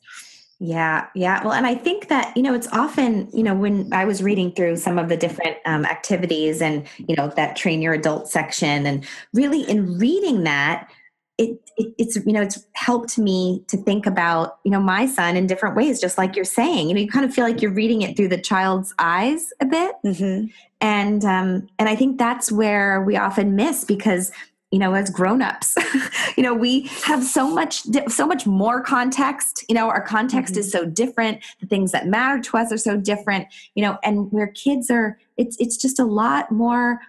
Yeah, 0.60 1.06
yeah. 1.14 1.44
Well, 1.44 1.54
and 1.54 1.68
I 1.68 1.76
think 1.76 2.08
that, 2.08 2.36
you 2.36 2.42
know, 2.42 2.56
it's 2.56 2.68
often, 2.70 3.30
you 3.32 3.44
know, 3.44 3.54
when 3.54 3.94
I 3.94 4.06
was 4.06 4.24
reading 4.24 4.52
through 4.52 4.78
some 4.78 4.98
of 4.98 5.08
the 5.08 5.16
different 5.16 5.58
um, 5.66 5.86
activities 5.86 6.64
and, 6.64 6.88
you 6.98 7.16
know, 7.16 7.28
that 7.36 7.56
train 7.56 7.80
your 7.80 7.94
adult 7.94 8.28
section, 8.28 8.88
and 8.88 9.06
really 9.34 9.62
in 9.62 10.00
reading 10.00 10.44
that, 10.46 10.90
it, 11.38 11.60
it, 11.78 11.94
it's 12.00 12.16
you 12.16 12.34
know 12.34 12.42
it's 12.42 12.66
helped 12.74 13.18
me 13.18 13.64
to 13.68 13.78
think 13.78 14.08
about 14.08 14.58
you 14.64 14.72
know 14.72 14.80
my 14.80 15.06
son 15.06 15.38
in 15.38 15.46
different 15.46 15.76
ways 15.76 16.02
just 16.02 16.18
like 16.18 16.36
you're 16.36 16.44
saying 16.44 16.88
you 16.90 16.96
know 16.96 17.00
you 17.00 17.08
kind 17.08 17.26
of 17.26 17.34
feel 17.34 17.46
like 17.46 17.62
you're 17.62 17.72
reading 17.72 18.02
it 18.02 18.18
through 18.18 18.28
the 18.28 18.42
child's 18.42 18.94
eyes 18.98 19.54
a 19.62 19.66
bit 19.66 19.96
mm-hmm. 20.04 20.48
and 20.82 21.24
um 21.26 21.68
and 21.78 21.88
i 21.88 21.96
think 21.96 22.18
that's 22.18 22.52
where 22.52 23.04
we 23.04 23.16
often 23.16 23.56
miss 23.56 23.84
because 23.84 24.32
you 24.72 24.80
know 24.80 24.94
as 24.94 25.10
grown-ups 25.10 25.76
you 26.38 26.44
know 26.44 26.54
we 26.54 26.82
have 27.04 27.24
so 27.24 27.50
much 27.50 27.84
so 28.10 28.28
much 28.28 28.46
more 28.46 28.82
context 28.82 29.64
you 29.70 29.76
know 29.76 29.88
our 29.88 30.02
context 30.02 30.54
mm-hmm. 30.54 30.60
is 30.60 30.72
so 30.72 30.86
different 30.86 31.44
the 31.62 31.68
things 31.68 31.94
that 31.94 32.06
matter 32.08 32.42
to 32.42 32.58
us 32.58 32.72
are 32.72 32.78
so 32.78 32.98
different 32.98 33.48
you 33.76 33.84
know 33.84 33.98
and 34.04 34.32
where 34.32 34.48
kids 34.48 34.92
are 34.92 35.18
it's 35.38 35.56
it's 35.60 35.78
just 35.78 36.00
a 36.00 36.06
lot 36.06 36.52
more 36.52 37.00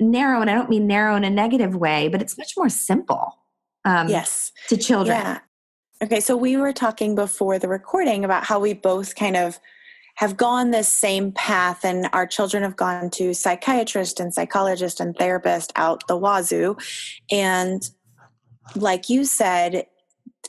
narrow, 0.00 0.40
and 0.40 0.50
I 0.50 0.54
don't 0.54 0.70
mean 0.70 0.86
narrow 0.86 1.16
in 1.16 1.24
a 1.24 1.30
negative 1.30 1.74
way, 1.74 2.08
but 2.08 2.20
it's 2.20 2.36
much 2.36 2.56
more 2.56 2.68
simple. 2.68 3.38
Um, 3.84 4.08
yes. 4.08 4.52
To 4.68 4.76
children. 4.76 5.18
Yeah. 5.18 5.38
Okay, 6.02 6.20
so 6.20 6.36
we 6.36 6.56
were 6.56 6.72
talking 6.72 7.14
before 7.14 7.58
the 7.58 7.68
recording 7.68 8.24
about 8.24 8.44
how 8.44 8.58
we 8.58 8.74
both 8.74 9.14
kind 9.14 9.36
of 9.36 9.58
have 10.16 10.36
gone 10.36 10.70
this 10.70 10.88
same 10.88 11.32
path 11.32 11.84
and 11.84 12.08
our 12.12 12.26
children 12.26 12.62
have 12.62 12.76
gone 12.76 13.10
to 13.10 13.34
psychiatrist 13.34 14.18
and 14.18 14.32
psychologist 14.32 15.00
and 15.00 15.16
therapist 15.16 15.72
out 15.76 16.06
the 16.08 16.16
wazoo. 16.16 16.76
And 17.30 17.82
like 18.74 19.08
you 19.08 19.24
said 19.24 19.86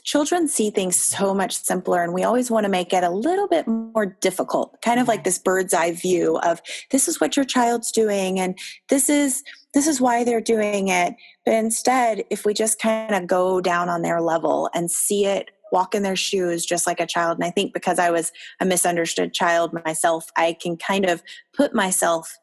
children 0.04 0.48
see 0.48 0.70
things 0.70 1.00
so 1.00 1.34
much 1.34 1.54
simpler 1.56 2.02
and 2.02 2.14
we 2.14 2.22
always 2.22 2.50
want 2.50 2.64
to 2.64 2.70
make 2.70 2.92
it 2.92 3.04
a 3.04 3.10
little 3.10 3.48
bit 3.48 3.66
more 3.66 4.06
difficult 4.06 4.80
kind 4.80 5.00
of 5.00 5.08
like 5.08 5.24
this 5.24 5.38
bird's 5.38 5.74
eye 5.74 5.92
view 5.92 6.38
of 6.38 6.62
this 6.90 7.08
is 7.08 7.20
what 7.20 7.36
your 7.36 7.44
child's 7.44 7.90
doing 7.90 8.38
and 8.38 8.58
this 8.88 9.08
is 9.10 9.42
this 9.74 9.86
is 9.86 10.00
why 10.00 10.24
they're 10.24 10.40
doing 10.40 10.88
it. 10.88 11.14
But 11.44 11.54
instead 11.54 12.24
if 12.30 12.46
we 12.46 12.54
just 12.54 12.80
kind 12.80 13.14
of 13.14 13.26
go 13.26 13.60
down 13.60 13.88
on 13.88 14.02
their 14.02 14.20
level 14.20 14.70
and 14.74 14.90
see 14.90 15.26
it 15.26 15.50
walk 15.72 15.94
in 15.94 16.02
their 16.02 16.16
shoes 16.16 16.64
just 16.64 16.86
like 16.86 17.00
a 17.00 17.06
child. 17.06 17.38
And 17.38 17.44
I 17.44 17.50
think 17.50 17.72
because 17.72 17.98
I 17.98 18.10
was 18.10 18.32
a 18.60 18.64
misunderstood 18.64 19.32
child 19.32 19.72
myself, 19.84 20.30
I 20.36 20.54
can 20.54 20.76
kind 20.76 21.04
of 21.06 21.22
put 21.54 21.74
myself 21.74 22.36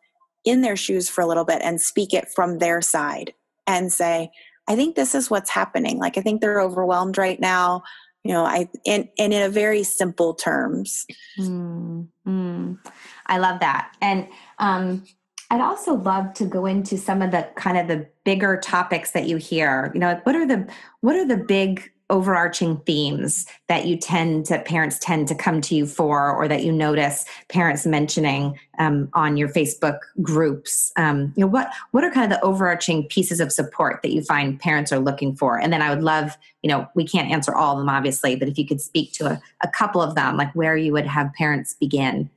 in 0.44 0.62
their 0.62 0.78
shoes 0.78 1.10
for 1.10 1.22
a 1.22 1.26
little 1.26 1.46
bit 1.46 1.62
and 1.64 1.82
speak 1.82 2.14
it 2.14 2.28
from 2.34 2.60
their 2.60 2.82
side 2.82 3.34
and 3.68 3.92
say, 3.92 4.32
I 4.68 4.76
think 4.76 4.96
this 4.96 5.16
is 5.16 5.30
what's 5.30 5.50
happening. 5.50 5.98
Like, 5.98 6.18
I 6.18 6.22
think 6.22 6.42
they're 6.42 6.62
overwhelmed 6.62 7.18
right 7.18 7.40
now. 7.40 7.84
You 8.24 8.34
know, 8.34 8.46
I 8.46 8.70
and, 8.88 9.08
and 9.20 9.34
in 9.34 9.44
a 9.44 9.50
very 9.50 9.84
simple 9.84 10.34
terms. 10.34 11.06
Mm, 11.40 12.08
mm. 12.28 12.80
I 13.28 13.38
love 13.38 13.60
that. 13.60 13.96
And 14.02 14.28
um, 14.58 15.04
I'd 15.52 15.62
also 15.62 15.94
love 15.94 16.34
to 16.36 16.46
go 16.46 16.66
into 16.66 16.98
some 16.98 17.22
of 17.22 17.30
the 17.30 17.48
kind 17.56 17.78
of 17.78 17.88
the 17.88 18.08
bigger 18.24 18.60
topics 18.60 19.12
that 19.12 19.28
you 19.28 19.38
hear. 19.38 19.92
You 19.94 20.00
know, 20.00 20.08
like 20.08 20.26
what 20.26 20.36
are 20.36 20.48
the 20.48 20.68
what 21.02 21.16
are 21.16 21.26
the 21.26 21.38
big 21.38 21.92
overarching 22.10 22.78
themes 22.86 23.46
that 23.68 23.86
you 23.86 23.98
tend 23.98 24.46
to 24.46 24.60
parents 24.60 25.00
tend 25.00 25.28
to 25.28 25.36
come 25.36 25.60
to 25.62 25.76
you 25.76 25.86
for 25.86 26.32
or 26.32 26.48
that 26.48 26.64
you 26.64 26.72
notice 26.72 27.26
parents 27.50 27.86
mentioning 27.86 28.58
um, 28.78 29.10
on 29.14 29.38
your 29.38 29.50
facebook 29.50 30.00
groups. 30.22 30.92
Um, 30.98 31.34
you 31.36 31.42
know 31.42 31.48
what 31.48 31.72
what 31.92 32.04
are 32.04 32.12
kind 32.12 32.32
of 32.32 32.38
the 32.38 32.46
overarching 32.46 33.06
pieces 33.06 33.40
of 33.40 33.52
support 33.52 34.02
that 34.04 34.12
you 34.12 34.22
find 34.22 34.60
parents 34.60 34.92
are 34.92 35.00
looking 35.00 35.36
for? 35.36 35.60
And 35.60 35.74
then 35.74 35.82
i 35.82 35.90
would 35.90 36.04
love 36.04 36.38
you 36.62 36.70
know 36.70 36.88
we 36.96 37.06
can't 37.06 37.30
answer 37.30 37.54
all 37.54 37.74
of 37.74 37.80
them 37.80 37.90
obviously 37.90 38.36
but 38.36 38.48
if 38.48 38.58
you 38.58 38.66
could 38.66 38.82
speak 38.82 39.14
to 39.14 39.28
a, 39.28 39.42
a 39.64 39.68
couple 39.68 40.02
of 40.02 40.16
them 40.16 40.36
like 40.36 40.52
where 40.54 40.76
you 40.76 40.92
would 40.92 41.06
have 41.06 41.32
parents 41.34 41.76
begin 41.76 42.30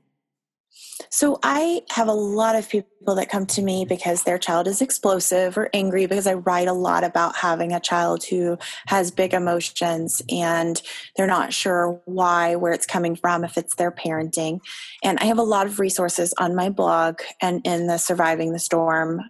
so 1.11 1.39
I 1.43 1.83
have 1.91 2.09
a 2.09 2.13
lot 2.13 2.57
of 2.57 2.69
people 2.69 3.15
that 3.15 3.31
come 3.31 3.47
to 3.47 3.63
me 3.63 3.85
because 3.85 4.25
their 4.25 4.39
child 4.39 4.67
is 4.67 4.83
explosive 4.83 5.57
or 5.57 5.71
angry 5.73 6.07
because 6.07 6.27
I 6.27 6.35
write 6.35 6.69
a 6.69 6.73
lot 6.73 7.05
about 7.05 7.37
having 7.37 7.73
a 7.73 7.81
child 7.81 8.25
who 8.25 8.59
has 8.87 9.11
big 9.11 9.33
emotions 9.33 10.23
and 10.29 10.81
they're 11.17 11.27
not 11.27 11.53
sure 11.53 12.01
why, 12.05 12.57
where 12.57 12.73
it's 12.73 12.87
coming 12.87 13.17
from, 13.17 13.45
if 13.45 13.57
it's 13.57 13.77
their 13.77 13.93
parenting. 13.93 14.61
And 15.03 15.19
I 15.21 15.25
have 15.25 15.39
a 15.39 15.43
lot 15.43 15.67
of 15.67 15.81
resources 15.81 16.35
on 16.39 16.55
my 16.55 16.69
blog 16.69 17.21
and 17.41 17.61
in 17.65 17.87
the 17.87 17.99
Surviving 17.99 18.53
the 18.53 18.59
Storm 18.59 19.23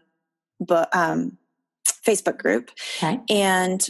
but 0.61 0.95
um, 0.95 1.39
Facebook 1.87 2.39
group. 2.39 2.71
Okay. 2.97 3.21
And 3.29 3.89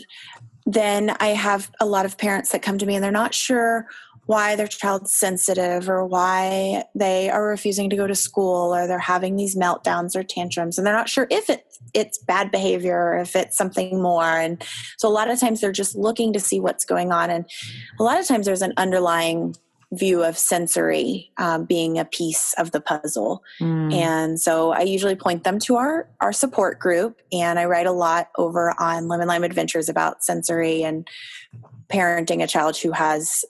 then 0.67 1.17
I 1.19 1.29
have 1.29 1.71
a 1.81 1.87
lot 1.87 2.05
of 2.05 2.19
parents 2.19 2.53
that 2.53 2.61
come 2.61 2.77
to 2.77 2.85
me 2.85 2.95
and 2.95 3.03
they're 3.03 3.11
not 3.11 3.33
sure 3.33 3.87
why 4.29 4.55
their 4.55 4.67
child's 4.67 5.11
sensitive 5.11 5.89
or 5.89 6.05
why 6.05 6.85
they 6.95 7.31
are 7.31 7.47
refusing 7.47 7.89
to 7.89 7.97
go 7.97 8.07
to 8.07 8.15
school 8.15 8.75
or 8.75 8.87
they're 8.87 8.99
having 8.99 9.37
these 9.37 9.57
meltdowns 9.57 10.15
or 10.15 10.23
tantrums 10.23 10.77
and 10.77 10.87
they're 10.87 10.95
not 10.95 11.09
sure 11.09 11.27
if 11.31 11.49
it, 11.49 11.65
it's 11.95 12.19
bad 12.19 12.51
behavior 12.51 12.95
or 12.95 13.17
if 13.17 13.35
it's 13.35 13.57
something 13.57 14.03
more 14.03 14.23
and 14.23 14.63
so 14.99 15.09
a 15.09 15.11
lot 15.11 15.31
of 15.31 15.41
times 15.41 15.63
they're 15.63 15.73
just 15.73 15.97
looking 15.97 16.35
to 16.35 16.39
see 16.39 16.61
what's 16.61 16.85
going 16.85 17.11
on 17.11 17.31
and 17.31 17.47
a 17.99 18.03
lot 18.03 18.21
of 18.21 18.27
times 18.27 18.45
there's 18.45 18.61
an 18.61 18.75
underlying 18.77 19.57
view 19.95 20.23
of 20.23 20.37
sensory 20.37 21.33
um, 21.39 21.65
being 21.65 21.99
a 21.99 22.05
piece 22.05 22.53
of 22.59 22.73
the 22.73 22.83
puzzle 22.83 23.43
mm. 23.59 23.91
and 23.95 24.39
so 24.39 24.73
i 24.73 24.83
usually 24.83 25.17
point 25.17 25.45
them 25.45 25.59
to 25.59 25.77
our 25.77 26.07
our 26.21 26.35
support 26.35 26.79
group 26.79 27.19
and 27.33 27.59
i 27.59 27.65
write 27.65 27.87
a 27.87 27.93
lot 27.93 28.29
over 28.37 28.75
on 28.79 29.09
lemon 29.09 29.27
lime 29.27 29.43
adventures 29.43 29.89
about 29.89 30.23
sensory 30.23 30.85
and 30.85 31.09
parenting 31.89 32.43
a 32.43 32.47
child 32.47 32.77
who 32.77 32.93
has 32.93 33.47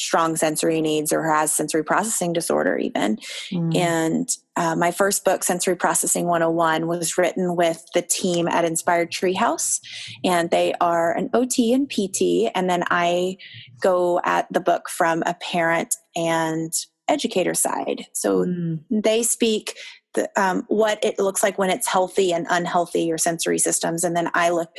strong 0.00 0.34
sensory 0.34 0.80
needs 0.80 1.12
or 1.12 1.22
has 1.30 1.52
sensory 1.52 1.84
processing 1.84 2.32
disorder 2.32 2.78
even 2.78 3.18
mm. 3.52 3.76
and 3.76 4.30
uh, 4.56 4.74
my 4.74 4.90
first 4.90 5.24
book 5.24 5.44
sensory 5.44 5.76
processing 5.76 6.24
101 6.26 6.86
was 6.86 7.18
written 7.18 7.54
with 7.54 7.84
the 7.92 8.00
team 8.00 8.48
at 8.48 8.64
inspired 8.64 9.10
treehouse 9.10 9.78
and 10.24 10.50
they 10.50 10.72
are 10.80 11.12
an 11.12 11.28
ot 11.34 11.74
and 11.74 11.88
pt 11.90 12.50
and 12.54 12.70
then 12.70 12.82
i 12.90 13.36
go 13.80 14.20
at 14.24 14.50
the 14.50 14.60
book 14.60 14.88
from 14.88 15.22
a 15.26 15.34
parent 15.34 15.94
and 16.16 16.72
educator 17.06 17.54
side 17.54 18.06
so 18.14 18.46
mm. 18.46 18.80
they 18.90 19.22
speak 19.22 19.76
the, 20.14 20.28
um, 20.40 20.64
what 20.66 20.98
it 21.04 21.20
looks 21.20 21.42
like 21.42 21.56
when 21.56 21.70
it's 21.70 21.86
healthy 21.86 22.32
and 22.32 22.46
unhealthy 22.48 23.02
your 23.02 23.18
sensory 23.18 23.58
systems 23.58 24.02
and 24.02 24.16
then 24.16 24.30
i 24.32 24.48
look 24.48 24.70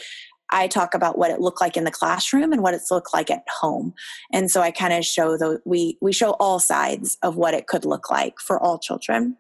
I 0.52 0.68
talk 0.68 0.94
about 0.94 1.18
what 1.18 1.32
it 1.32 1.40
looked 1.40 1.62
like 1.62 1.78
in 1.78 1.84
the 1.84 1.92
classroom 1.92 2.52
and 2.52 2.62
what 2.62 2.74
it's 2.74 2.92
looked 2.92 3.14
like 3.14 3.30
at 3.30 3.44
home. 3.60 3.94
And 4.32 4.52
so 4.52 4.62
I 4.62 4.72
kind 4.72 4.94
of 4.94 5.06
show 5.06 5.38
the 5.38 5.62
we 5.66 5.98
we 6.02 6.14
show 6.14 6.32
all 6.32 6.60
sides 6.60 7.18
of 7.22 7.36
what 7.36 7.54
it 7.54 7.68
could 7.68 7.86
look 7.86 8.10
like 8.10 8.40
for 8.40 8.60
all 8.60 8.80
children. 8.80 9.38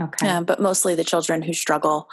Okay. 0.00 0.28
Um, 0.28 0.44
but 0.44 0.60
mostly 0.60 0.94
the 0.94 1.04
children 1.04 1.42
who 1.42 1.52
struggle. 1.52 2.08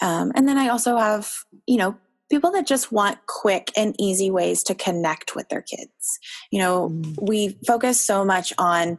Um, 0.00 0.32
and 0.34 0.48
then 0.48 0.58
I 0.58 0.68
also 0.68 0.96
have, 0.96 1.30
you 1.66 1.76
know, 1.76 1.96
people 2.32 2.50
that 2.50 2.66
just 2.66 2.90
want 2.90 3.18
quick 3.26 3.70
and 3.76 3.94
easy 3.98 4.30
ways 4.30 4.62
to 4.62 4.74
connect 4.74 5.36
with 5.36 5.48
their 5.50 5.60
kids. 5.60 6.18
You 6.50 6.60
know, 6.60 6.88
mm. 6.88 7.14
we 7.20 7.58
focus 7.66 8.00
so 8.00 8.24
much 8.24 8.54
on, 8.56 8.96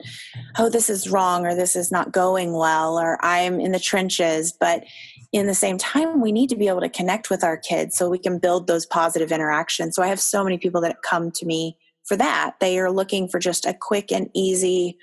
oh, 0.59 0.69
this 0.69 0.87
is 0.87 1.09
wrong 1.09 1.45
or 1.45 1.55
this 1.55 1.75
is 1.75 1.91
not 1.91 2.11
going 2.11 2.53
well 2.53 2.99
or 2.99 3.17
I'm 3.25 3.59
in 3.59 3.71
the 3.71 3.79
trenches. 3.79 4.53
But 4.57 4.85
in 5.33 5.47
the 5.47 5.55
same 5.55 5.79
time, 5.79 6.21
we 6.21 6.31
need 6.31 6.49
to 6.49 6.55
be 6.55 6.67
able 6.67 6.81
to 6.81 6.89
connect 6.89 7.31
with 7.31 7.43
our 7.43 7.57
kids 7.57 7.97
so 7.97 8.07
we 8.07 8.19
can 8.19 8.37
build 8.37 8.67
those 8.67 8.85
positive 8.85 9.31
interactions. 9.31 9.95
So 9.95 10.03
I 10.03 10.07
have 10.07 10.19
so 10.19 10.43
many 10.43 10.59
people 10.59 10.79
that 10.81 11.01
come 11.03 11.31
to 11.31 11.45
me 11.45 11.75
for 12.05 12.15
that. 12.15 12.55
They 12.59 12.79
are 12.79 12.91
looking 12.91 13.27
for 13.27 13.39
just 13.39 13.65
a 13.65 13.73
quick 13.73 14.11
and 14.11 14.29
easy 14.35 14.95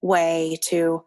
way 0.00 0.58
to 0.68 1.04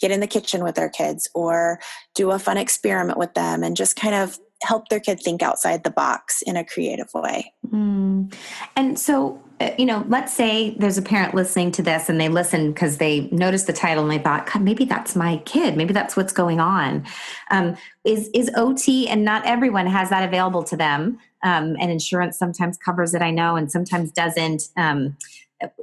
get 0.00 0.10
in 0.10 0.20
the 0.20 0.26
kitchen 0.26 0.62
with 0.62 0.74
their 0.74 0.90
kids 0.90 1.28
or 1.34 1.80
do 2.14 2.30
a 2.30 2.38
fun 2.38 2.58
experiment 2.58 3.18
with 3.18 3.32
them 3.34 3.62
and 3.62 3.76
just 3.76 3.96
kind 3.96 4.14
of 4.14 4.38
help 4.62 4.88
their 4.88 5.00
kid 5.00 5.18
think 5.18 5.42
outside 5.42 5.82
the 5.82 5.90
box 5.90 6.42
in 6.42 6.56
a 6.56 6.64
creative 6.64 7.08
way. 7.14 7.52
Mm. 7.68 8.34
And 8.76 8.98
so, 8.98 9.42
you 9.78 9.84
know, 9.84 10.04
let's 10.08 10.32
say 10.32 10.70
there's 10.78 10.96
a 10.96 11.02
parent 11.02 11.34
listening 11.34 11.70
to 11.72 11.82
this 11.82 12.08
and 12.08 12.20
they 12.20 12.28
listen 12.28 12.72
because 12.72 12.96
they 12.96 13.28
noticed 13.30 13.66
the 13.66 13.72
title 13.72 14.02
and 14.02 14.10
they 14.10 14.22
thought, 14.22 14.50
God, 14.50 14.62
maybe 14.62 14.84
that's 14.84 15.14
my 15.14 15.36
kid. 15.44 15.76
Maybe 15.76 15.92
that's 15.92 16.16
what's 16.16 16.32
going 16.32 16.60
on. 16.60 17.04
Um, 17.50 17.76
is 18.04 18.30
is 18.32 18.50
OT 18.56 19.06
and 19.08 19.24
not 19.24 19.44
everyone 19.44 19.86
has 19.86 20.08
that 20.10 20.26
available 20.26 20.62
to 20.64 20.76
them. 20.76 21.18
Um, 21.42 21.76
and 21.80 21.90
insurance 21.90 22.38
sometimes 22.38 22.76
covers 22.76 23.14
it, 23.14 23.22
I 23.22 23.30
know, 23.30 23.56
and 23.56 23.70
sometimes 23.70 24.10
doesn't. 24.12 24.68
Um, 24.76 25.16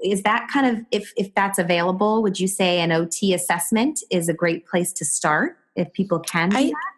is 0.04 0.24
that 0.24 0.48
kind 0.52 0.66
of 0.66 0.86
if 0.92 1.14
if 1.16 1.34
that's 1.36 1.60
available? 1.60 2.24
Would 2.24 2.40
you 2.40 2.48
say 2.48 2.80
an 2.80 2.92
OT 2.92 3.34
assessment 3.34 4.00
is 4.10 4.28
a 4.28 4.34
great 4.34 4.66
place 4.66 4.92
to 4.94 5.06
start 5.06 5.58
if 5.76 5.94
people 5.94 6.20
can 6.20 6.50
do 6.50 6.58
I, 6.58 6.64
that? 6.66 6.97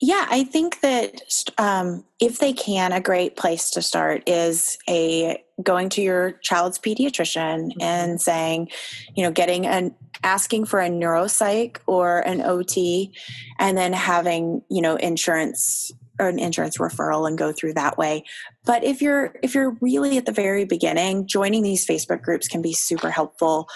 Yeah, 0.00 0.26
I 0.28 0.44
think 0.44 0.80
that 0.80 1.22
um, 1.56 2.04
if 2.20 2.38
they 2.38 2.52
can, 2.52 2.92
a 2.92 3.00
great 3.00 3.36
place 3.36 3.70
to 3.70 3.82
start 3.82 4.22
is 4.28 4.76
a 4.88 5.42
going 5.62 5.88
to 5.88 6.02
your 6.02 6.32
child's 6.42 6.78
pediatrician 6.78 7.68
mm-hmm. 7.68 7.82
and 7.82 8.20
saying, 8.20 8.68
you 9.14 9.22
know, 9.22 9.30
getting 9.30 9.66
an 9.66 9.94
asking 10.22 10.66
for 10.66 10.80
a 10.80 10.88
neuropsych 10.90 11.78
or 11.86 12.20
an 12.20 12.42
OT, 12.42 13.12
and 13.58 13.78
then 13.78 13.94
having 13.94 14.62
you 14.68 14.82
know 14.82 14.96
insurance 14.96 15.90
or 16.18 16.28
an 16.28 16.38
insurance 16.38 16.76
referral 16.78 17.26
and 17.26 17.38
go 17.38 17.52
through 17.52 17.74
that 17.74 17.96
way. 17.96 18.22
But 18.64 18.84
if 18.84 19.00
you're 19.00 19.34
if 19.42 19.54
you're 19.54 19.76
really 19.80 20.18
at 20.18 20.26
the 20.26 20.32
very 20.32 20.66
beginning, 20.66 21.26
joining 21.26 21.62
these 21.62 21.86
Facebook 21.86 22.20
groups 22.20 22.48
can 22.48 22.60
be 22.60 22.74
super 22.74 23.10
helpful. 23.10 23.68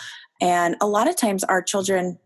And 0.42 0.76
a 0.82 0.86
lot 0.86 1.08
of 1.08 1.16
times, 1.16 1.44
our 1.44 1.62
children, 1.62 2.18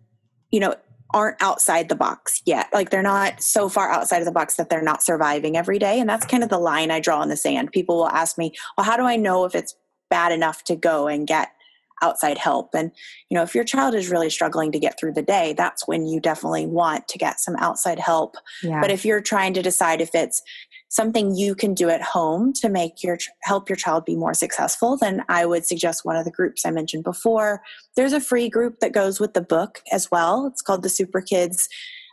you 0.50 0.58
know, 0.58 0.74
aren't 1.14 1.40
outside 1.40 1.88
the 1.88 1.94
box 1.94 2.42
yet. 2.44 2.68
Like 2.72 2.90
they're 2.90 3.02
not 3.02 3.40
so 3.40 3.68
far 3.68 3.90
outside 3.90 4.18
of 4.18 4.26
the 4.26 4.32
box 4.32 4.56
that 4.56 4.68
they're 4.68 4.82
not 4.82 5.02
surviving 5.02 5.56
every 5.56 5.78
day. 5.78 6.00
And 6.00 6.10
that's 6.10 6.26
kind 6.26 6.42
of 6.42 6.50
the 6.50 6.58
line 6.58 6.90
I 6.90 7.00
draw 7.00 7.22
in 7.22 7.28
the 7.28 7.36
sand. 7.36 7.72
People 7.72 7.96
will 7.96 8.08
ask 8.08 8.36
me, 8.36 8.52
well, 8.76 8.84
how 8.84 8.96
do 8.96 9.04
I 9.04 9.16
know 9.16 9.44
if 9.44 9.54
it's 9.54 9.76
bad 10.10 10.32
enough 10.32 10.64
to 10.64 10.76
go 10.76 11.06
and 11.06 11.26
get 11.26 11.52
outside 12.02 12.36
help? 12.36 12.74
And, 12.74 12.90
you 13.30 13.36
know, 13.36 13.44
if 13.44 13.54
your 13.54 13.64
child 13.64 13.94
is 13.94 14.10
really 14.10 14.28
struggling 14.28 14.72
to 14.72 14.80
get 14.80 14.98
through 14.98 15.12
the 15.12 15.22
day, 15.22 15.54
that's 15.56 15.86
when 15.86 16.04
you 16.04 16.20
definitely 16.20 16.66
want 16.66 17.06
to 17.08 17.16
get 17.16 17.38
some 17.38 17.54
outside 17.56 18.00
help. 18.00 18.34
Yeah. 18.62 18.80
But 18.80 18.90
if 18.90 19.04
you're 19.04 19.22
trying 19.22 19.54
to 19.54 19.62
decide 19.62 20.00
if 20.00 20.14
it's 20.14 20.42
something 20.94 21.34
you 21.34 21.54
can 21.54 21.74
do 21.74 21.88
at 21.88 22.02
home 22.02 22.52
to 22.52 22.68
make 22.68 23.02
your 23.02 23.18
help 23.42 23.68
your 23.68 23.76
child 23.76 24.04
be 24.04 24.16
more 24.16 24.34
successful 24.34 24.96
then 24.96 25.22
i 25.28 25.44
would 25.44 25.66
suggest 25.66 26.04
one 26.04 26.16
of 26.16 26.24
the 26.24 26.30
groups 26.30 26.64
i 26.64 26.70
mentioned 26.70 27.04
before 27.04 27.62
there's 27.96 28.12
a 28.12 28.20
free 28.20 28.48
group 28.48 28.80
that 28.80 28.92
goes 28.92 29.18
with 29.18 29.34
the 29.34 29.42
book 29.42 29.82
as 29.92 30.10
well 30.10 30.46
it's 30.46 30.62
called 30.62 30.82
the 30.82 30.88
super 30.88 31.20
kids 31.20 31.68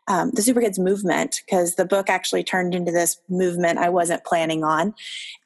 um, 0.08 0.32
the 0.32 0.42
Super 0.42 0.62
Kids 0.62 0.80
movement 0.80 1.42
because 1.46 1.76
the 1.76 1.86
book 1.86 2.10
actually 2.10 2.44
turned 2.44 2.74
into 2.74 2.92
this 2.92 3.18
movement 3.30 3.78
I 3.78 3.90
wasn't 3.90 4.26
planning 4.26 4.64
on. 4.64 4.94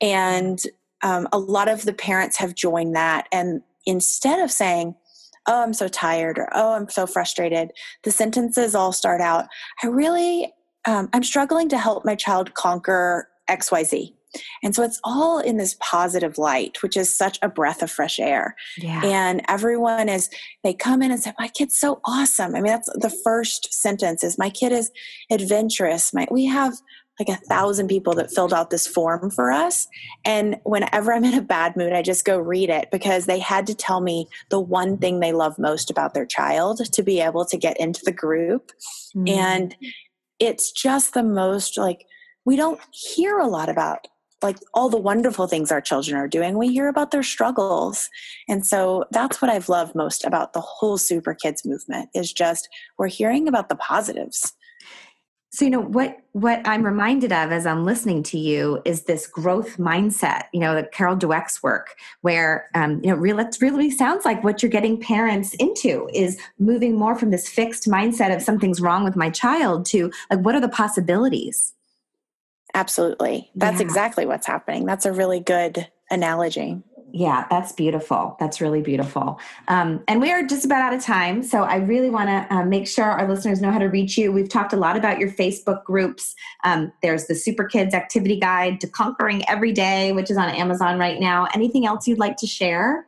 And 0.01 0.59
um, 1.03 1.27
a 1.31 1.37
lot 1.37 1.67
of 1.67 1.83
the 1.83 1.93
parents 1.93 2.37
have 2.37 2.55
joined 2.55 2.95
that. 2.95 3.27
And 3.31 3.61
instead 3.85 4.39
of 4.39 4.49
saying, 4.49 4.95
oh, 5.47 5.61
I'm 5.61 5.73
so 5.73 5.87
tired 5.87 6.39
or 6.39 6.49
oh, 6.53 6.73
I'm 6.73 6.89
so 6.89 7.05
frustrated, 7.05 7.71
the 8.03 8.11
sentences 8.11 8.73
all 8.73 8.91
start 8.91 9.21
out, 9.21 9.45
I 9.83 9.87
really, 9.87 10.51
um, 10.85 11.09
I'm 11.13 11.23
struggling 11.23 11.69
to 11.69 11.77
help 11.77 12.05
my 12.05 12.15
child 12.15 12.53
conquer 12.53 13.27
XYZ. 13.49 14.13
And 14.63 14.75
so 14.75 14.83
it's 14.83 14.99
all 15.03 15.39
in 15.39 15.57
this 15.57 15.77
positive 15.79 16.37
light, 16.37 16.81
which 16.83 16.97
is 16.97 17.15
such 17.15 17.39
a 17.41 17.47
breath 17.47 17.81
of 17.81 17.89
fresh 17.89 18.19
air. 18.19 18.55
Yeah. 18.77 19.01
And 19.03 19.41
everyone 19.47 20.09
is, 20.09 20.29
they 20.63 20.73
come 20.73 21.01
in 21.01 21.11
and 21.11 21.21
say, 21.21 21.31
My 21.39 21.47
kid's 21.47 21.77
so 21.77 22.01
awesome. 22.05 22.55
I 22.55 22.61
mean, 22.61 22.73
that's 22.73 22.89
the 22.95 23.15
first 23.23 23.73
sentence 23.73 24.23
is 24.23 24.37
my 24.37 24.49
kid 24.49 24.73
is 24.73 24.91
adventurous. 25.31 26.13
My 26.13 26.27
we 26.29 26.45
have 26.45 26.73
like 27.19 27.29
a 27.29 27.41
thousand 27.45 27.87
people 27.87 28.13
that 28.15 28.31
filled 28.31 28.53
out 28.53 28.69
this 28.69 28.85
form 28.85 29.31
for 29.31 29.51
us. 29.51 29.87
And 30.25 30.57
whenever 30.63 31.13
I'm 31.13 31.23
in 31.23 31.33
a 31.33 31.41
bad 31.41 31.77
mood, 31.77 31.93
I 31.93 32.01
just 32.01 32.25
go 32.25 32.37
read 32.37 32.69
it 32.69 32.89
because 32.91 33.25
they 33.25 33.39
had 33.39 33.67
to 33.67 33.75
tell 33.75 34.01
me 34.01 34.27
the 34.49 34.59
one 34.59 34.97
thing 34.97 35.19
they 35.19 35.31
love 35.31 35.57
most 35.57 35.89
about 35.89 36.13
their 36.13 36.25
child 36.25 36.81
to 36.91 37.03
be 37.03 37.21
able 37.21 37.45
to 37.45 37.57
get 37.57 37.79
into 37.79 38.01
the 38.03 38.11
group. 38.11 38.71
Mm-hmm. 39.15 39.27
And 39.29 39.75
it's 40.39 40.71
just 40.71 41.13
the 41.13 41.23
most 41.23 41.77
like, 41.77 42.05
we 42.45 42.55
don't 42.55 42.79
hear 42.91 43.39
a 43.39 43.47
lot 43.47 43.69
about 43.69 44.07
like 44.41 44.57
all 44.73 44.89
the 44.89 44.97
wonderful 44.97 45.47
things 45.47 45.71
our 45.71 45.81
children 45.81 46.15
are 46.15 46.27
doing. 46.27 46.57
We 46.57 46.71
hear 46.71 46.87
about 46.87 47.11
their 47.11 47.23
struggles. 47.23 48.09
And 48.47 48.65
so 48.65 49.05
that's 49.11 49.41
what 49.41 49.49
I've 49.49 49.69
loved 49.69 49.95
most 49.95 50.23
about 50.23 50.53
the 50.53 50.61
whole 50.61 50.97
Super 50.97 51.33
Kids 51.33 51.65
movement 51.65 52.09
is 52.13 52.31
just 52.31 52.69
we're 52.97 53.07
hearing 53.07 53.47
about 53.47 53.69
the 53.69 53.75
positives. 53.75 54.53
So 55.55 55.63
you 55.63 55.71
know 55.71 55.79
what 55.79 56.17
what 56.33 56.61
I'm 56.67 56.83
reminded 56.83 57.31
of 57.31 57.53
as 57.53 57.65
I'm 57.65 57.85
listening 57.85 58.23
to 58.23 58.37
you 58.37 58.81
is 58.83 59.03
this 59.03 59.25
growth 59.25 59.77
mindset. 59.77 60.47
You 60.51 60.59
know, 60.59 60.75
the 60.75 60.83
Carol 60.83 61.15
Dweck's 61.15 61.63
work, 61.63 61.95
where 62.19 62.69
um, 62.75 62.99
you 63.01 63.09
know, 63.09 63.15
really, 63.15 63.45
it 63.45 63.57
really 63.61 63.89
sounds 63.89 64.25
like 64.25 64.43
what 64.43 64.61
you're 64.61 64.69
getting 64.69 64.99
parents 64.99 65.53
into 65.53 66.09
is 66.13 66.37
moving 66.59 66.97
more 66.97 67.15
from 67.15 67.31
this 67.31 67.47
fixed 67.47 67.87
mindset 67.87 68.35
of 68.35 68.41
something's 68.41 68.81
wrong 68.81 69.05
with 69.05 69.15
my 69.15 69.29
child 69.29 69.85
to 69.85 70.11
like, 70.29 70.41
what 70.41 70.55
are 70.55 70.59
the 70.59 70.67
possibilities? 70.67 71.73
Absolutely. 72.73 73.49
That's 73.55 73.79
yeah. 73.79 73.85
exactly 73.85 74.25
what's 74.25 74.45
happening. 74.45 74.85
That's 74.85 75.05
a 75.05 75.13
really 75.13 75.39
good 75.39 75.87
analogy. 76.11 76.83
Yeah, 77.17 77.47
that's 77.49 77.71
beautiful. 77.71 78.35
That's 78.41 78.59
really 78.59 78.81
beautiful. 78.81 79.39
Um, 79.69 80.03
and 80.05 80.19
we 80.19 80.33
are 80.33 80.43
just 80.43 80.65
about 80.65 80.81
out 80.81 80.93
of 80.93 81.01
time. 81.01 81.43
So 81.43 81.63
I 81.63 81.77
really 81.77 82.09
want 82.09 82.27
to 82.27 82.53
uh, 82.53 82.65
make 82.65 82.89
sure 82.89 83.05
our 83.05 83.25
listeners 83.25 83.61
know 83.61 83.71
how 83.71 83.79
to 83.79 83.85
reach 83.85 84.17
you. 84.17 84.33
We've 84.33 84.49
talked 84.49 84.73
a 84.73 84.75
lot 84.75 84.97
about 84.97 85.17
your 85.17 85.31
Facebook 85.31 85.85
groups. 85.85 86.35
Um, 86.65 86.91
there's 87.01 87.27
the 87.27 87.35
Super 87.35 87.63
Kids 87.63 87.93
Activity 87.93 88.37
Guide 88.37 88.81
to 88.81 88.87
Conquering 88.87 89.47
Every 89.47 89.71
Day, 89.71 90.11
which 90.11 90.29
is 90.29 90.35
on 90.35 90.49
Amazon 90.49 90.99
right 90.99 91.17
now. 91.17 91.47
Anything 91.55 91.85
else 91.85 92.05
you'd 92.05 92.19
like 92.19 92.35
to 92.35 92.47
share? 92.47 93.07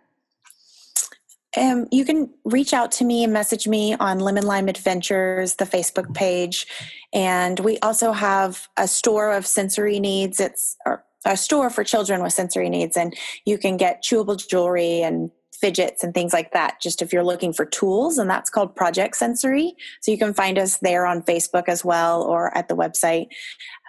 Um, 1.57 1.87
you 1.91 2.05
can 2.05 2.29
reach 2.45 2.71
out 2.71 2.93
to 2.93 3.03
me 3.03 3.25
and 3.25 3.33
message 3.33 3.67
me 3.67 3.93
on 3.95 4.19
Lemon 4.19 4.45
Lime 4.45 4.69
Adventures, 4.69 5.55
the 5.55 5.65
Facebook 5.65 6.13
page. 6.13 6.65
And 7.11 7.59
we 7.59 7.77
also 7.79 8.13
have 8.13 8.69
a 8.77 8.87
store 8.87 9.33
of 9.33 9.45
sensory 9.45 9.99
needs. 9.99 10.39
It's 10.39 10.77
a 11.27 11.37
store 11.37 11.69
for 11.69 11.83
children 11.83 12.23
with 12.23 12.33
sensory 12.33 12.69
needs, 12.69 12.97
and 12.97 13.15
you 13.45 13.57
can 13.57 13.77
get 13.77 14.03
chewable 14.03 14.37
jewelry 14.37 15.01
and 15.01 15.31
fidgets 15.59 16.03
and 16.03 16.13
things 16.13 16.33
like 16.33 16.51
that 16.51 16.79
just 16.79 17.01
if 17.01 17.11
you're 17.11 17.23
looking 17.23 17.51
for 17.51 17.65
tools 17.65 18.19
and 18.19 18.29
that's 18.29 18.49
called 18.49 18.75
project 18.75 19.15
sensory 19.17 19.73
so 20.01 20.11
you 20.11 20.17
can 20.17 20.31
find 20.31 20.59
us 20.59 20.77
there 20.83 21.07
on 21.07 21.19
facebook 21.23 21.63
as 21.67 21.83
well 21.83 22.21
or 22.21 22.55
at 22.55 22.67
the 22.67 22.75
website 22.75 23.25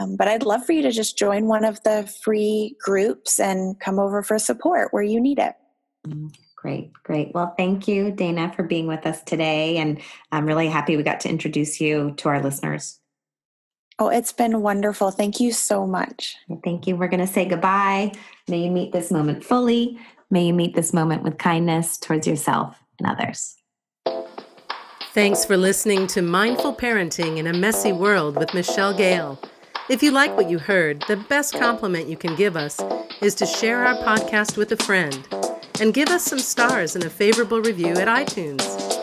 um, 0.01 0.17
but 0.17 0.27
i'd 0.29 0.45
love 0.45 0.65
for 0.65 0.73
you 0.73 0.81
to 0.81 0.91
just 0.91 1.19
join 1.19 1.47
one 1.47 1.67
of 1.67 1.83
the 1.83 2.11
free 2.25 2.75
groups 2.83 3.39
and 3.39 3.79
come 3.81 3.99
over 3.99 4.23
for 4.23 4.39
support 4.39 4.89
where 4.93 5.03
you 5.03 5.21
need 5.21 5.39
it 5.39 5.57
mm-hmm. 6.07 6.29
Great, 6.61 6.93
great. 7.05 7.33
Well, 7.35 7.55
thank 7.57 7.87
you, 7.87 8.11
Dayna, 8.11 8.53
for 8.53 8.65
being 8.65 8.89
with 8.89 9.07
us 9.07 9.23
today. 9.23 9.77
And 9.77 10.01
I'm 10.33 10.45
really 10.45 10.67
happy 10.67 10.97
we 10.97 11.05
got 11.05 11.21
to 11.21 11.29
introduce 11.29 11.81
you 11.81 12.15
to 12.17 12.29
our 12.29 12.43
listeners. 12.43 12.99
Oh, 14.01 14.09
it's 14.09 14.33
been 14.33 14.61
wonderful. 14.63 15.11
Thank 15.11 15.41
you 15.41 15.53
so 15.53 15.87
much. 15.87 16.37
Thank 16.63 16.87
you. 16.87 16.95
We're 16.95 17.09
going 17.09 17.27
to 17.27 17.27
say 17.27 17.47
goodbye. 17.47 18.13
May 18.47 18.63
you 18.65 18.71
meet 18.71 18.93
this 18.93 19.11
moment 19.11 19.45
fully. 19.45 19.99
May 20.31 20.47
you 20.47 20.53
meet 20.53 20.77
this 20.77 20.93
moment 20.93 21.25
with 21.25 21.39
kindness 21.39 21.99
towards 21.99 22.27
yourself 22.27 22.79
and 22.99 23.09
others. 23.09 23.57
Thanks 25.15 25.45
for 25.45 25.57
listening 25.57 26.07
to 26.09 26.23
Mindful 26.23 26.75
Parenting 26.75 27.39
in 27.39 27.49
a 27.49 27.53
Messy 27.53 27.93
World 27.93 28.37
with 28.37 28.55
Michelle 28.55 28.97
Gale. 28.97 29.41
If 29.89 30.03
you 30.03 30.13
like 30.13 30.37
what 30.37 30.51
you 30.51 30.59
heard, 30.59 31.03
the 31.09 31.17
best 31.17 31.55
compliment 31.55 32.09
you 32.09 32.17
can 32.17 32.37
give 32.37 32.57
us 32.57 32.79
is 33.21 33.35
to 33.37 33.47
share 33.47 33.85
our 33.85 33.97
podcast 33.97 34.57
with 34.57 34.71
a 34.71 34.77
friend 34.77 35.27
and 35.81 35.95
give 35.95 36.09
us 36.09 36.25
some 36.25 36.39
stars 36.39 36.95
and 36.95 37.05
a 37.05 37.11
favorable 37.11 37.61
review 37.61 37.95
at 37.95 38.07
iTunes. 38.07 38.98